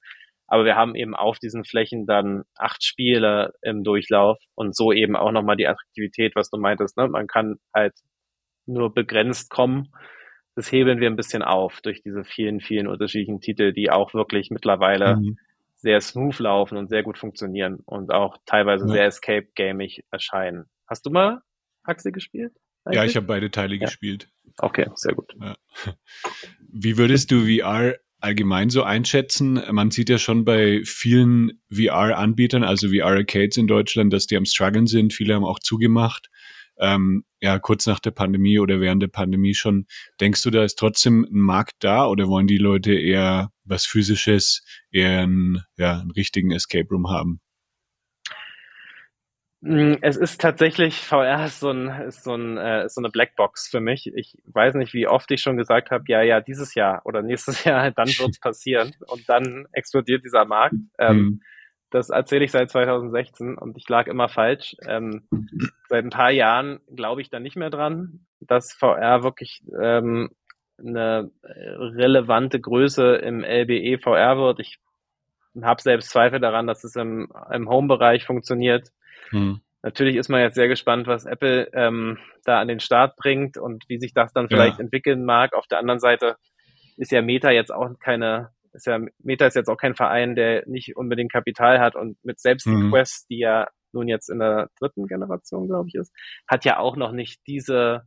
[0.47, 5.15] Aber wir haben eben auf diesen Flächen dann acht Spiele im Durchlauf und so eben
[5.15, 6.97] auch nochmal die Attraktivität, was du meintest.
[6.97, 7.07] Ne?
[7.07, 7.93] Man kann halt
[8.65, 9.91] nur begrenzt kommen.
[10.55, 14.49] Das hebeln wir ein bisschen auf durch diese vielen, vielen unterschiedlichen Titel, die auch wirklich
[14.49, 15.37] mittlerweile mhm
[15.81, 18.91] sehr smooth laufen und sehr gut funktionieren und auch teilweise ja.
[18.91, 20.65] sehr escape-gamig erscheinen.
[20.87, 21.41] Hast du mal
[21.87, 22.53] Huxley gespielt?
[22.83, 22.97] Eigentlich?
[22.97, 23.85] Ja, ich habe beide Teile ja.
[23.85, 24.29] gespielt.
[24.59, 25.33] Okay, sehr gut.
[25.39, 25.55] Ja.
[26.71, 29.61] Wie würdest du VR allgemein so einschätzen?
[29.71, 34.87] Man sieht ja schon bei vielen VR-Anbietern, also VR-Arcades in Deutschland, dass die am struggeln
[34.87, 35.13] sind.
[35.13, 36.29] Viele haben auch zugemacht
[36.79, 39.85] ähm, ja, kurz nach der Pandemie oder während der Pandemie schon.
[40.19, 44.63] Denkst du, da ist trotzdem ein Markt da oder wollen die Leute eher was Physisches,
[44.91, 47.41] eher einen, ja, einen richtigen Escape Room haben?
[49.61, 53.09] Mm, es ist tatsächlich, VR ist so, ein, ist so, ein, äh, ist so eine
[53.09, 54.11] Blackbox für mich.
[54.15, 57.63] Ich weiß nicht, wie oft ich schon gesagt habe, ja, ja, dieses Jahr oder nächstes
[57.65, 60.75] Jahr, dann wird es passieren und dann explodiert dieser Markt.
[60.97, 61.41] Ähm, mhm.
[61.91, 64.75] Das erzähle ich seit 2016 und ich lag immer falsch.
[64.87, 65.27] Ähm,
[65.89, 70.29] seit ein paar Jahren glaube ich da nicht mehr dran, dass VR wirklich ähm,
[70.77, 74.59] eine relevante Größe im LBE VR wird.
[74.59, 74.79] Ich
[75.61, 78.89] habe selbst Zweifel daran, dass es im, im Home-Bereich funktioniert.
[79.29, 79.61] Hm.
[79.81, 83.85] Natürlich ist man jetzt sehr gespannt, was Apple ähm, da an den Start bringt und
[83.87, 84.83] wie sich das dann vielleicht ja.
[84.83, 85.53] entwickeln mag.
[85.53, 86.35] Auf der anderen Seite
[86.97, 90.63] ist ja Meta jetzt auch keine ist ja, Meta ist jetzt auch kein Verein, der
[90.67, 92.81] nicht unbedingt Kapital hat und mit selbst mhm.
[92.81, 96.13] die Quest, die ja nun jetzt in der dritten Generation, glaube ich, ist,
[96.47, 98.03] hat ja auch noch nicht diese,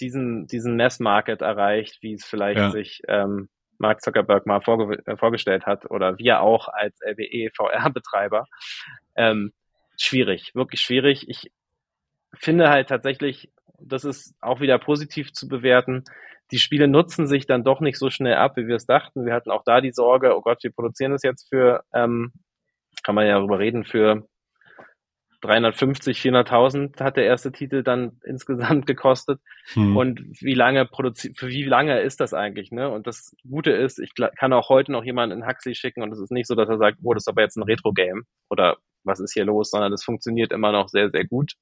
[0.00, 2.70] diesen, diesen Mass-Market erreicht, wie es vielleicht ja.
[2.70, 8.46] sich ähm, Mark Zuckerberg mal vorge äh, vorgestellt hat oder wir auch als LBE VR-Betreiber.
[9.16, 9.52] Ähm,
[9.96, 11.28] schwierig, wirklich schwierig.
[11.28, 11.50] Ich
[12.34, 16.04] finde halt tatsächlich, das ist auch wieder positiv zu bewerten,
[16.52, 19.26] die Spiele nutzen sich dann doch nicht so schnell ab, wie wir es dachten.
[19.26, 22.32] Wir hatten auch da die Sorge, oh Gott, wir produzieren das jetzt für, ähm,
[23.02, 24.26] kann man ja darüber reden, für
[25.46, 29.40] 350, 400.000 hat der erste Titel dann insgesamt gekostet.
[29.72, 29.96] Hm.
[29.96, 32.90] Und wie lange produziert, für wie lange ist das eigentlich, ne?
[32.90, 36.20] Und das Gute ist, ich kann auch heute noch jemanden in Huxley schicken und es
[36.20, 39.20] ist nicht so, dass er sagt, oh, das ist aber jetzt ein Retro-Game oder was
[39.20, 41.52] ist hier los, sondern das funktioniert immer noch sehr, sehr gut.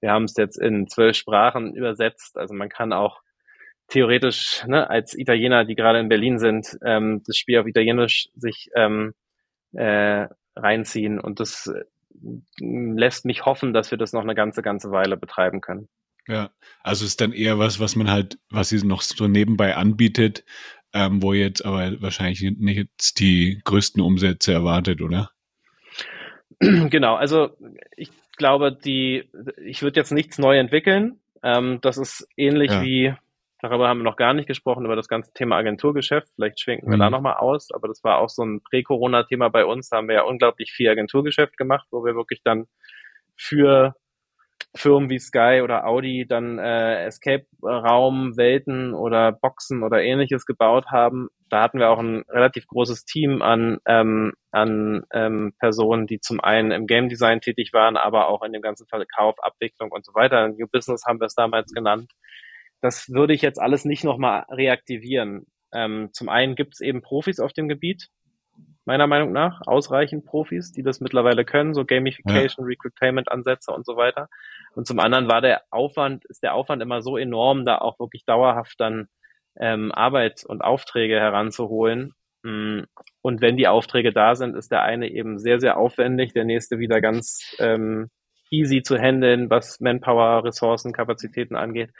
[0.00, 3.20] Wir haben es jetzt in zwölf Sprachen übersetzt, also man kann auch
[3.88, 8.68] theoretisch ne, als Italiener, die gerade in Berlin sind, ähm, das Spiel auf Italienisch sich
[8.74, 9.14] ähm,
[9.72, 11.20] äh, reinziehen.
[11.20, 11.72] Und das
[12.58, 15.88] lässt mich hoffen, dass wir das noch eine ganze, ganze Weile betreiben können.
[16.28, 16.50] Ja,
[16.82, 20.44] also ist dann eher was, was man halt, was sie noch so nebenbei anbietet,
[20.92, 25.30] ähm, wo jetzt aber wahrscheinlich nicht die größten Umsätze erwartet, oder?
[26.60, 27.50] Genau, also
[27.96, 29.30] ich glaube, die,
[29.62, 31.20] ich würde jetzt nichts neu entwickeln.
[31.42, 32.82] Ähm, das ist ähnlich ja.
[32.82, 33.14] wie
[33.68, 36.28] Darüber haben wir noch gar nicht gesprochen, über das ganze Thema Agenturgeschäft.
[36.36, 37.00] Vielleicht schwenken wir mhm.
[37.00, 37.72] da nochmal aus.
[37.72, 39.88] Aber das war auch so ein Prä-Corona-Thema bei uns.
[39.88, 42.66] Da haben wir ja unglaublich viel Agenturgeschäft gemacht, wo wir wirklich dann
[43.34, 43.96] für
[44.76, 51.28] Firmen wie Sky oder Audi dann äh, Escape-Raum, Welten oder Boxen oder ähnliches gebaut haben.
[51.48, 56.38] Da hatten wir auch ein relativ großes Team an, ähm, an ähm, Personen, die zum
[56.40, 60.14] einen im Game Design tätig waren, aber auch in dem ganzen Verkauf, Abwicklung und so
[60.14, 60.48] weiter.
[60.48, 62.12] New Business haben wir es damals genannt.
[62.80, 65.46] Das würde ich jetzt alles nicht nochmal reaktivieren.
[65.72, 68.08] Ähm, zum einen gibt es eben Profis auf dem Gebiet,
[68.84, 72.68] meiner Meinung nach, ausreichend Profis, die das mittlerweile können, so Gamification, ja.
[72.68, 74.28] Recruitment-Ansätze und so weiter.
[74.74, 78.24] Und zum anderen war der Aufwand, ist der Aufwand immer so enorm, da auch wirklich
[78.24, 79.08] dauerhaft dann
[79.58, 82.14] ähm, Arbeit und Aufträge heranzuholen.
[82.42, 82.82] Mm,
[83.22, 86.78] und wenn die Aufträge da sind, ist der eine eben sehr, sehr aufwendig, der nächste
[86.78, 88.08] wieder ganz ähm,
[88.50, 91.90] easy zu handeln, was Manpower, Ressourcen, Kapazitäten angeht.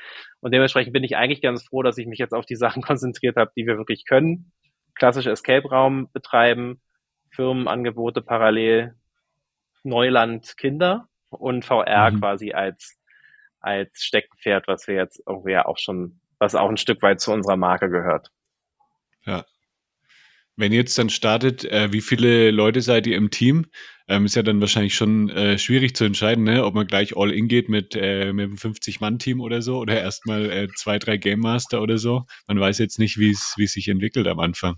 [0.40, 3.36] Und dementsprechend bin ich eigentlich ganz froh, dass ich mich jetzt auf die Sachen konzentriert
[3.36, 4.52] habe, die wir wirklich können.
[4.94, 6.80] Klassische Escape-Raum betreiben,
[7.30, 8.94] Firmenangebote parallel,
[9.82, 12.20] Neuland Kinder und VR mhm.
[12.20, 12.98] quasi als
[13.60, 17.32] als Steckenpferd, was wir jetzt irgendwie ja auch schon, was auch ein Stück weit zu
[17.32, 18.30] unserer Marke gehört.
[19.24, 19.44] Ja.
[20.56, 23.66] Wenn ihr jetzt dann startet, äh, wie viele Leute seid ihr im Team?
[24.08, 26.64] Ähm, ist ja dann wahrscheinlich schon äh, schwierig zu entscheiden, ne?
[26.64, 30.50] ob man gleich all in geht mit, äh, mit einem 50-Mann-Team oder so oder erstmal
[30.50, 32.24] äh, zwei, drei Game Master oder so.
[32.46, 34.76] Man weiß jetzt nicht, wie es sich entwickelt am Anfang.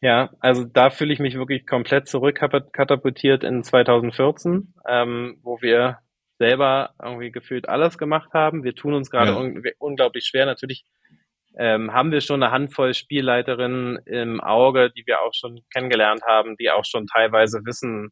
[0.00, 5.98] Ja, also da fühle ich mich wirklich komplett zurückkatapultiert in 2014, ähm, wo wir
[6.38, 8.64] selber irgendwie gefühlt alles gemacht haben.
[8.64, 9.36] Wir tun uns gerade ja.
[9.36, 10.44] un unglaublich schwer.
[10.44, 10.84] Natürlich
[11.58, 16.56] ähm, haben wir schon eine Handvoll Spielleiterinnen im Auge, die wir auch schon kennengelernt haben,
[16.56, 18.10] die auch schon teilweise wissen,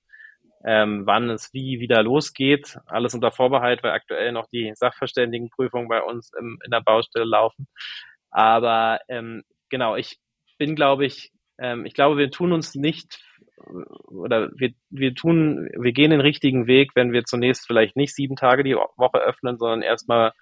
[0.65, 2.79] ähm, wann es wie wieder losgeht.
[2.87, 7.67] Alles unter Vorbehalt, weil aktuell noch die Sachverständigenprüfungen bei uns im, in der Baustelle laufen.
[8.31, 10.19] Aber ähm, genau, ich
[10.59, 13.21] bin, glaube ich, ähm, ich glaube, wir tun uns nicht
[14.07, 18.37] oder wir, wir tun, wir gehen den richtigen Weg, wenn wir zunächst vielleicht nicht sieben
[18.37, 20.33] Tage die Woche öffnen, sondern erstmal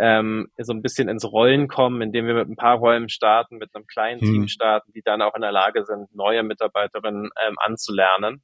[0.00, 3.74] ähm, so ein bisschen ins Rollen kommen, indem wir mit ein paar Räumen starten, mit
[3.74, 4.26] einem kleinen hm.
[4.26, 8.42] Team starten, die dann auch in der Lage sind, neue Mitarbeiterinnen ähm, anzulernen.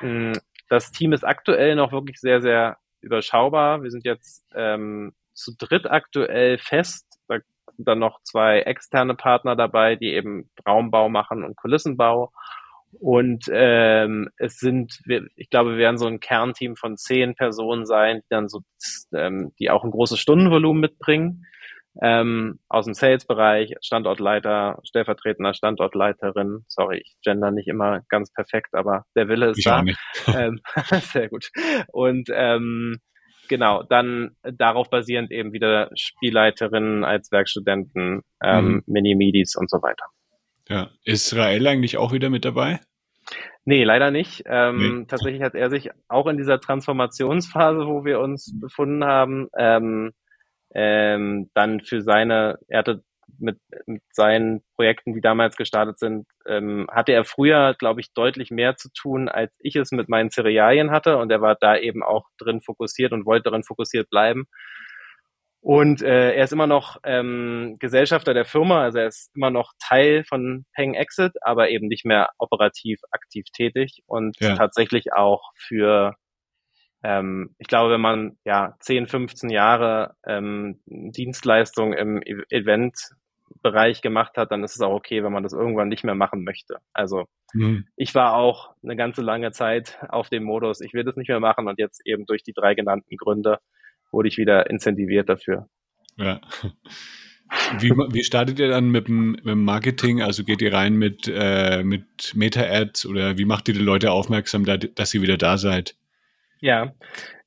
[0.00, 0.32] Mm,
[0.68, 3.82] das Team ist aktuell noch wirklich sehr, sehr überschaubar.
[3.82, 7.06] Wir sind jetzt ähm, zu dritt aktuell fest.
[7.28, 7.38] Da
[7.76, 12.32] sind dann noch zwei externe Partner dabei, die eben Raumbau machen und Kulissenbau.
[13.00, 15.00] Und ähm, es sind,
[15.36, 18.60] ich glaube, wir werden so ein Kernteam von zehn Personen sein, die dann so,
[19.14, 21.44] ähm, die auch ein großes Stundenvolumen mitbringen.
[22.00, 26.64] Ähm, aus dem Sales-Bereich, Standortleiter, stellvertretender Standortleiterin.
[26.68, 29.82] Sorry, ich gender nicht immer ganz perfekt, aber der Wille ist ich da.
[30.28, 30.60] ähm,
[31.00, 31.50] sehr gut.
[31.88, 32.98] Und ähm,
[33.48, 38.82] genau, dann darauf basierend eben wieder Spielleiterinnen als Werkstudenten, ähm, mhm.
[38.86, 40.04] Mini-Midis und so weiter.
[40.68, 42.80] Ja, ist Israel eigentlich auch wieder mit dabei?
[43.64, 44.44] Nee, leider nicht.
[44.46, 45.04] Ähm, nee.
[45.06, 50.12] Tatsächlich hat er sich auch in dieser Transformationsphase, wo wir uns befunden haben, ähm,
[50.74, 53.02] ähm, dann für seine, er hatte
[53.38, 58.50] mit, mit seinen Projekten, die damals gestartet sind, ähm, hatte er früher, glaube ich, deutlich
[58.50, 61.18] mehr zu tun, als ich es mit meinen Cerealien hatte.
[61.18, 64.46] Und er war da eben auch drin fokussiert und wollte darin fokussiert bleiben.
[65.68, 69.74] Und äh, er ist immer noch ähm, Gesellschafter der Firma, also er ist immer noch
[69.78, 74.56] Teil von Peng Exit, aber eben nicht mehr operativ aktiv tätig und ja.
[74.56, 76.14] tatsächlich auch für,
[77.02, 84.38] ähm, ich glaube, wenn man ja 10, 15 Jahre ähm, Dienstleistung im e Eventbereich gemacht
[84.38, 86.78] hat, dann ist es auch okay, wenn man das irgendwann nicht mehr machen möchte.
[86.94, 87.84] Also mhm.
[87.94, 91.40] ich war auch eine ganze lange Zeit auf dem Modus, ich will das nicht mehr
[91.40, 93.58] machen und jetzt eben durch die drei genannten Gründe
[94.10, 95.68] wurde ich wieder incentiviert dafür.
[96.16, 96.40] Ja.
[97.78, 100.20] Wie, wie startet ihr dann mit dem, mit dem Marketing?
[100.20, 104.64] Also geht ihr rein mit, äh, mit Meta-Ads oder wie macht ihr die Leute aufmerksam,
[104.64, 105.96] da, dass ihr wieder da seid?
[106.60, 106.92] Ja,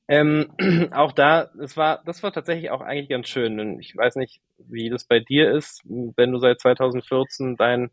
[0.08, 0.50] ähm,
[0.92, 3.60] auch da, das war, das war tatsächlich auch eigentlich ganz schön.
[3.60, 7.90] Und ich weiß nicht, wie das bei dir ist, wenn du seit 2014 dein,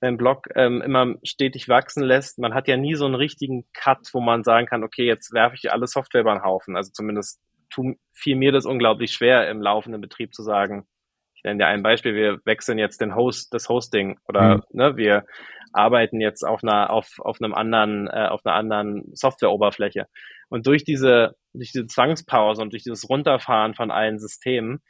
[0.00, 2.38] dein Blog ähm, immer stetig wachsen lässt.
[2.38, 5.56] Man hat ja nie so einen richtigen Cut, wo man sagen kann, okay, jetzt werfe
[5.56, 6.76] ich alle Software über den Haufen.
[6.76, 7.40] Also zumindest
[7.72, 10.86] tu, fiel mir das unglaublich schwer, im laufenden Betrieb zu sagen,
[11.34, 14.62] ich nenne dir ein Beispiel, wir wechseln jetzt den Host, das Hosting oder mhm.
[14.70, 15.24] ne, wir
[15.72, 20.06] arbeiten jetzt auf einer, auf, auf einem anderen, äh, auf einer anderen Softwareoberfläche.
[20.48, 24.82] Und durch diese, durch diese Zwangspause und durch dieses Runterfahren von allen Systemen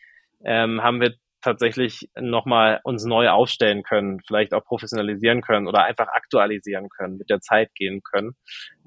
[0.44, 6.08] ähm, haben wir tatsächlich nochmal uns neu aufstellen können, vielleicht auch professionalisieren können oder einfach
[6.08, 8.32] aktualisieren können, mit der Zeit gehen können.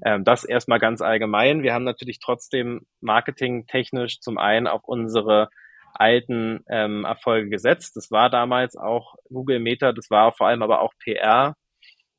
[0.03, 1.63] Ähm, das erstmal ganz allgemein.
[1.63, 5.49] Wir haben natürlich trotzdem marketingtechnisch zum einen auf unsere
[5.93, 7.95] alten ähm, Erfolge gesetzt.
[7.95, 11.55] Das war damals auch Google Meta, das war vor allem aber auch PR.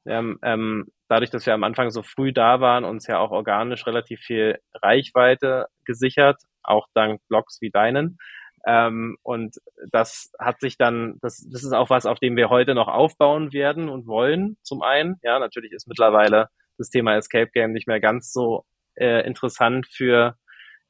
[0.07, 3.87] Ähm, ähm, dadurch, dass wir am Anfang so früh da waren, uns ja auch organisch
[3.87, 8.19] relativ viel Reichweite gesichert, auch dank Blogs wie deinen.
[8.67, 9.57] Ähm, und
[9.91, 13.53] das hat sich dann, das, das ist auch was, auf dem wir heute noch aufbauen
[13.53, 15.17] werden und wollen, zum einen.
[15.23, 18.65] Ja, natürlich ist mittlerweile das Thema Escape Game nicht mehr ganz so
[18.97, 20.35] äh, interessant für,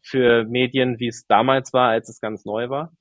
[0.02, 2.92] für Medien, wie es damals war, als es ganz neu war.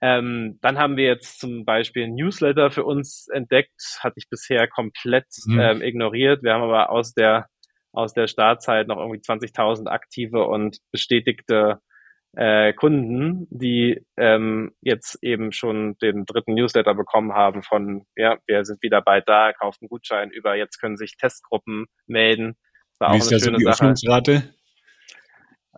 [0.00, 4.66] Ähm, dann haben wir jetzt zum Beispiel ein Newsletter für uns entdeckt, hatte ich bisher
[4.66, 5.60] komplett mhm.
[5.60, 6.42] ähm, ignoriert.
[6.42, 7.48] Wir haben aber aus der
[7.92, 11.80] aus der Startzeit noch irgendwie 20.000 aktive und bestätigte
[12.36, 18.64] äh, Kunden, die ähm, jetzt eben schon den dritten Newsletter bekommen haben von, ja, wir
[18.64, 22.56] sind wieder bald da, kauft einen Gutschein über, jetzt können sich Testgruppen melden.
[22.98, 23.84] War Wie auch ist eine schöne die Sache.
[23.84, 24.54] Öffnungsrate?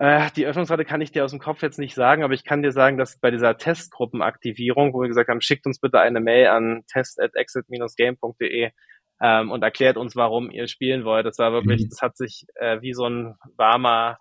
[0.00, 2.62] Äh, die Öffnungsrate kann ich dir aus dem Kopf jetzt nicht sagen, aber ich kann
[2.62, 6.48] dir sagen, dass bei dieser Testgruppenaktivierung, wo wir gesagt haben, schickt uns bitte eine Mail
[6.48, 8.70] an test@exit-game.de
[9.20, 11.24] ähm, und erklärt uns, warum ihr spielen wollt.
[11.24, 11.88] Das war wirklich, mhm.
[11.90, 14.18] das hat sich äh, wie so ein warmer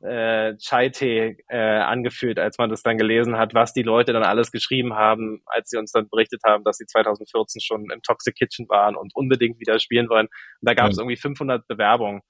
[0.00, 4.52] äh, Chai-Tee äh, angefühlt, als man das dann gelesen hat, was die Leute dann alles
[4.52, 8.68] geschrieben haben, als sie uns dann berichtet haben, dass sie 2014 schon im Toxic Kitchen
[8.68, 10.26] waren und unbedingt wieder spielen wollen.
[10.26, 11.02] Und da gab es ja.
[11.02, 12.22] irgendwie 500 Bewerbungen.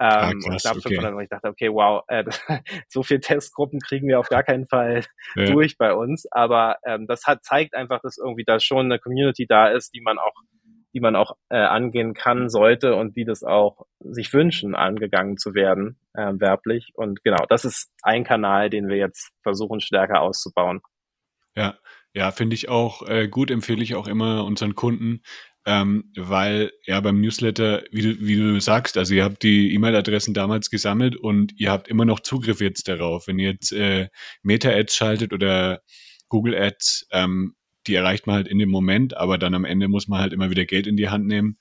[0.00, 1.06] Ähm, ah, krass, und, okay.
[1.06, 2.24] und ich dachte, okay, wow, äh,
[2.88, 5.04] so viele Testgruppen kriegen wir auf gar keinen Fall
[5.36, 5.44] ja.
[5.44, 6.26] durch bei uns.
[6.32, 10.00] Aber ähm, das hat zeigt einfach, dass irgendwie da schon eine Community da ist, die
[10.00, 10.32] man auch
[10.94, 15.54] die man auch äh, angehen kann, sollte und die das auch sich wünschen, angegangen zu
[15.54, 16.92] werden, äh, werblich.
[16.94, 20.80] Und genau, das ist ein Kanal, den wir jetzt versuchen stärker auszubauen.
[21.56, 21.76] Ja,
[22.14, 25.22] ja, finde ich auch äh, gut, empfehle ich auch immer unseren Kunden,
[25.64, 30.34] ähm, weil ja beim Newsletter, wie du, wie du sagst, also ihr habt die E-Mail-Adressen
[30.34, 33.28] damals gesammelt und ihr habt immer noch Zugriff jetzt darauf.
[33.28, 34.08] Wenn ihr jetzt äh,
[34.42, 35.82] Meta-Ads schaltet oder
[36.28, 37.54] Google Ads, ähm,
[37.86, 40.50] die erreicht man halt in dem Moment, aber dann am Ende muss man halt immer
[40.50, 41.58] wieder Geld in die Hand nehmen.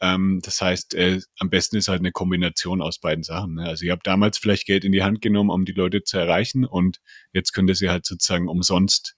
[0.00, 3.54] Ähm, das heißt, äh, am besten ist halt eine Kombination aus beiden Sachen.
[3.54, 3.66] Ne?
[3.66, 6.64] Also ihr habt damals vielleicht Geld in die Hand genommen, um die Leute zu erreichen
[6.64, 7.00] und
[7.32, 9.16] jetzt könnt ihr sie halt sozusagen umsonst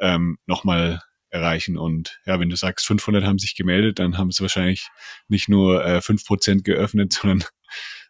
[0.00, 1.00] ähm, nochmal
[1.30, 1.76] erreichen.
[1.76, 4.88] Und ja, wenn du sagst, 500 haben sich gemeldet, dann haben es wahrscheinlich
[5.28, 7.44] nicht nur äh, 5% geöffnet, sondern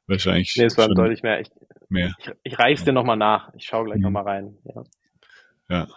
[0.07, 0.55] wahrscheinlich.
[0.57, 1.41] Nee, es waren deutlich mehr.
[1.41, 1.49] Ich,
[1.89, 2.15] mehr.
[2.19, 3.53] ich, ich reich's dir nochmal nach.
[3.55, 4.05] Ich schaue gleich mhm.
[4.05, 4.59] nochmal rein.
[4.65, 4.85] Ja.
[5.69, 5.89] ja.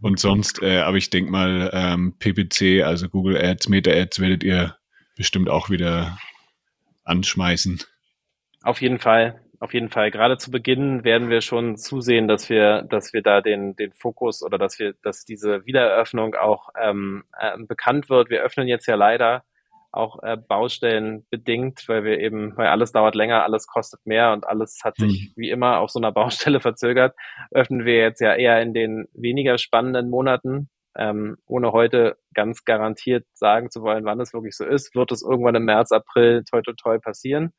[0.00, 4.44] Und sonst, äh, aber ich denke mal, ähm, PPC, also Google Ads, Meta Ads, werdet
[4.44, 4.76] ihr
[5.16, 6.18] bestimmt auch wieder
[7.04, 7.82] anschmeißen.
[8.62, 10.12] Auf jeden Fall, auf jeden Fall.
[10.12, 14.42] Gerade zu Beginn werden wir schon zusehen, dass wir, dass wir da den, den Fokus
[14.42, 18.30] oder dass wir, dass diese Wiedereröffnung auch ähm, äh, bekannt wird.
[18.30, 19.44] Wir öffnen jetzt ja leider
[19.90, 24.46] auch äh, Baustellen bedingt, weil wir eben, weil alles dauert länger, alles kostet mehr und
[24.46, 25.40] alles hat sich mhm.
[25.40, 27.16] wie immer auf so einer Baustelle verzögert,
[27.50, 33.24] öffnen wir jetzt ja eher in den weniger spannenden Monaten, ähm, ohne heute ganz garantiert
[33.32, 36.60] sagen zu wollen, wann es wirklich so ist, wird es irgendwann im März, April toi
[36.62, 37.52] toi toi passieren.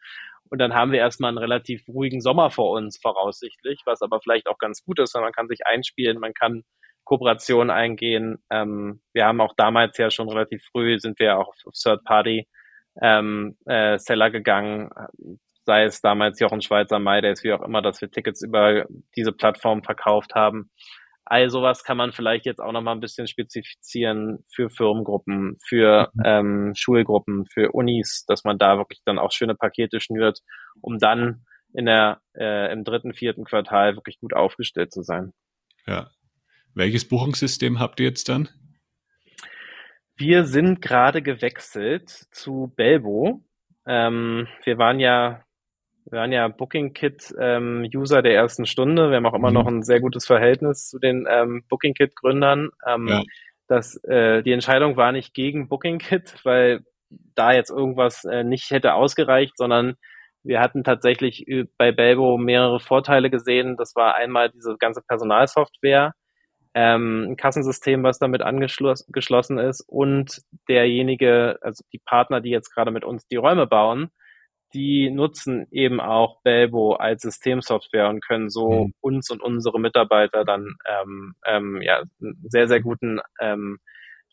[0.52, 4.48] Und dann haben wir erstmal einen relativ ruhigen Sommer vor uns voraussichtlich, was aber vielleicht
[4.48, 6.64] auch ganz gut ist, weil man kann sich einspielen, man kann
[7.10, 8.38] Kooperation eingehen.
[8.52, 12.48] Ähm, wir haben auch damals ja schon relativ früh sind wir auch auf Third Party
[13.02, 14.92] ähm, äh, Seller gegangen,
[15.66, 18.86] sei es damals Jochen Schweizer, MyDays, wie auch immer, dass wir Tickets über
[19.16, 20.70] diese Plattform verkauft haben.
[21.26, 26.24] All sowas kann man vielleicht jetzt auch nochmal ein bisschen spezifizieren für Firmengruppen, für mhm.
[26.26, 30.42] ähm, Schulgruppen, für Unis, dass man da wirklich dann auch schöne Pakete schnürt,
[30.80, 31.44] um dann
[31.74, 35.34] in der äh, im dritten, vierten Quartal wirklich gut aufgestellt zu sein.
[35.88, 36.12] Ja,
[36.74, 38.50] welches Buchungssystem habt ihr jetzt dann?
[40.16, 43.42] Wir sind gerade gewechselt zu Belbo.
[43.88, 45.44] Ähm, wir waren ja,
[46.10, 49.10] wir waren ja Booking Kit ähm, User der ersten Stunde.
[49.10, 49.54] Wir haben auch immer mhm.
[49.54, 52.70] noch ein sehr gutes Verhältnis zu den ähm, Booking Kit Gründern.
[52.86, 53.24] Ähm, ja.
[54.04, 56.82] Äh, die Entscheidung war nicht gegen Booking Kit, weil
[57.36, 59.96] da jetzt irgendwas äh, nicht hätte ausgereicht, sondern
[60.44, 61.46] wir hatten tatsächlich
[61.78, 63.76] bei Belbo mehrere Vorteile gesehen.
[63.78, 66.14] Das war einmal diese ganze Personalsoftware,
[66.74, 72.92] ähm, ein Kassensystem, was damit angeschlossen ist und derjenige, also die Partner, die jetzt gerade
[72.92, 74.12] mit uns die Räume bauen,
[74.74, 78.94] die nutzen eben auch Belbo als Systemsoftware und können so mhm.
[79.02, 83.80] uns und unsere Mitarbeiter dann ähm, ähm, ja, einen sehr, sehr guten ähm,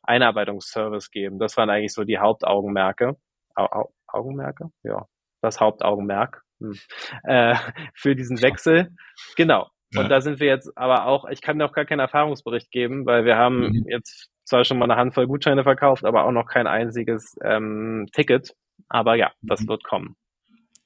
[0.03, 1.39] Einarbeitungsservice geben.
[1.39, 3.17] Das waren eigentlich so die Hauptaugenmerke.
[3.55, 4.71] Au Au Augenmerke?
[4.83, 5.07] Ja,
[5.41, 6.79] das Hauptaugenmerk hm.
[7.25, 7.57] äh,
[7.95, 8.91] für diesen Wechsel.
[9.37, 9.69] Genau.
[9.93, 10.03] Ja.
[10.03, 13.25] Und da sind wir jetzt aber auch, ich kann auch gar keinen Erfahrungsbericht geben, weil
[13.25, 13.87] wir haben mhm.
[13.89, 18.55] jetzt zwar schon mal eine Handvoll Gutscheine verkauft, aber auch noch kein einziges ähm, Ticket.
[18.89, 19.69] Aber ja, das mhm.
[19.69, 20.17] wird kommen.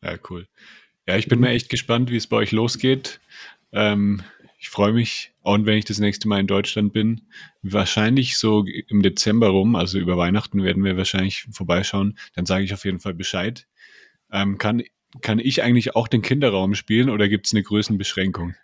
[0.03, 0.47] Ja, cool.
[1.07, 3.21] Ja, ich bin mir echt gespannt, wie es bei euch losgeht.
[3.73, 4.23] Ähm,
[4.59, 7.23] ich freue mich, und wenn ich das nächste Mal in Deutschland bin,
[7.63, 12.75] wahrscheinlich so im Dezember rum, also über Weihnachten werden wir wahrscheinlich vorbeischauen, dann sage ich
[12.75, 13.67] auf jeden Fall Bescheid.
[14.31, 14.83] Ähm, kann,
[15.23, 18.55] kann ich eigentlich auch den Kinderraum spielen oder gibt es eine Größenbeschränkung?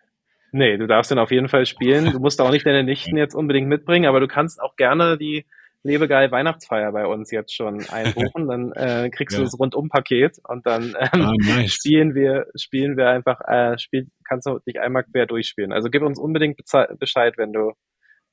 [0.53, 2.13] Nee, du darfst den auf jeden Fall spielen.
[2.13, 5.45] Du musst auch nicht deine Nichten jetzt unbedingt mitbringen, aber du kannst auch gerne die
[5.83, 8.49] Lebegeil Weihnachtsfeier bei uns jetzt schon einbuchen.
[8.49, 9.41] Dann äh, kriegst ja.
[9.41, 11.73] du das Rundum-Paket und dann ähm, ah, nice.
[11.73, 15.73] spielen wir, spielen wir einfach, äh, spiel, kannst du dich einmal quer durchspielen.
[15.73, 16.61] Also gib uns unbedingt
[16.99, 17.73] Bescheid, wenn du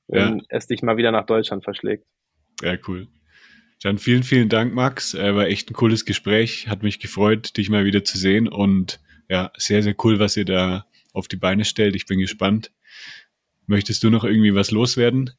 [0.08, 0.44] wenn ja.
[0.50, 2.04] es dich mal wieder nach Deutschland verschlägt.
[2.62, 3.08] Ja, cool.
[3.82, 5.14] Dann vielen, vielen Dank, Max.
[5.14, 6.68] Äh, war echt ein cooles Gespräch.
[6.68, 10.44] Hat mich gefreut, dich mal wieder zu sehen und ja, sehr, sehr cool, was ihr
[10.44, 11.96] da auf die Beine stellt.
[11.96, 12.72] Ich bin gespannt.
[13.66, 15.30] Möchtest du noch irgendwie was loswerden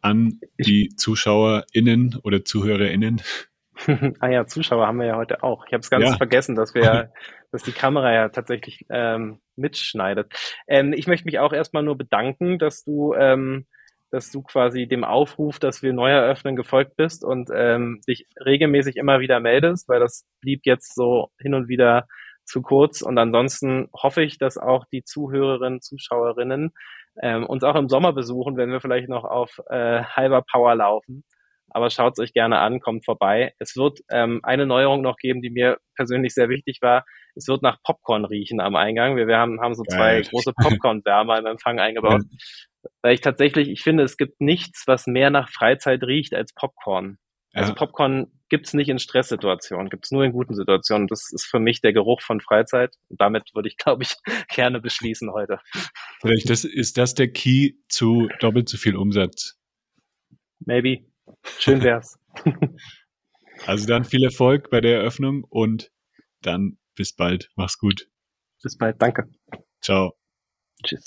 [0.00, 3.20] an die ZuschauerInnen oder ZuhörerInnen?
[4.20, 5.66] ah ja, Zuschauer haben wir ja heute auch.
[5.66, 6.16] Ich habe es ganz ja.
[6.16, 7.12] vergessen, dass wir,
[7.52, 10.32] dass die Kamera ja tatsächlich ähm, mitschneidet.
[10.66, 13.66] Ähm, ich möchte mich auch erstmal nur bedanken, dass du, ähm,
[14.10, 18.96] dass du quasi dem Aufruf, dass wir neu eröffnen, gefolgt bist und ähm, dich regelmäßig
[18.96, 22.06] immer wieder meldest, weil das blieb jetzt so hin und wieder
[22.46, 23.02] zu kurz.
[23.02, 26.72] Und ansonsten hoffe ich, dass auch die Zuhörerinnen, Zuschauerinnen
[27.22, 31.24] ähm, uns auch im Sommer besuchen, wenn wir vielleicht noch auf äh, halber Power laufen.
[31.70, 33.52] Aber schaut es euch gerne an, kommt vorbei.
[33.58, 37.04] Es wird ähm, eine Neuerung noch geben, die mir persönlich sehr wichtig war.
[37.34, 39.16] Es wird nach Popcorn riechen am Eingang.
[39.16, 42.22] Wir, wir haben, haben so zwei große Popcorn-Wärmer im Empfang eingebaut.
[43.02, 47.18] Weil ich tatsächlich, ich finde, es gibt nichts, was mehr nach Freizeit riecht als Popcorn.
[47.56, 51.06] Also Popcorn gibt's nicht in Stresssituationen, gibt's nur in guten Situationen.
[51.06, 52.94] Das ist für mich der Geruch von Freizeit.
[53.08, 54.14] Und damit würde ich, glaube ich,
[54.48, 55.58] gerne beschließen heute.
[56.20, 59.58] Vielleicht das, ist das der Key zu doppelt so viel Umsatz.
[60.60, 61.06] Maybe.
[61.58, 62.18] Schön wär's.
[63.66, 65.90] also dann viel Erfolg bei der Eröffnung und
[66.42, 67.50] dann bis bald.
[67.56, 68.08] Mach's gut.
[68.62, 69.00] Bis bald.
[69.00, 69.24] Danke.
[69.80, 70.14] Ciao.
[70.84, 71.06] Tschüss.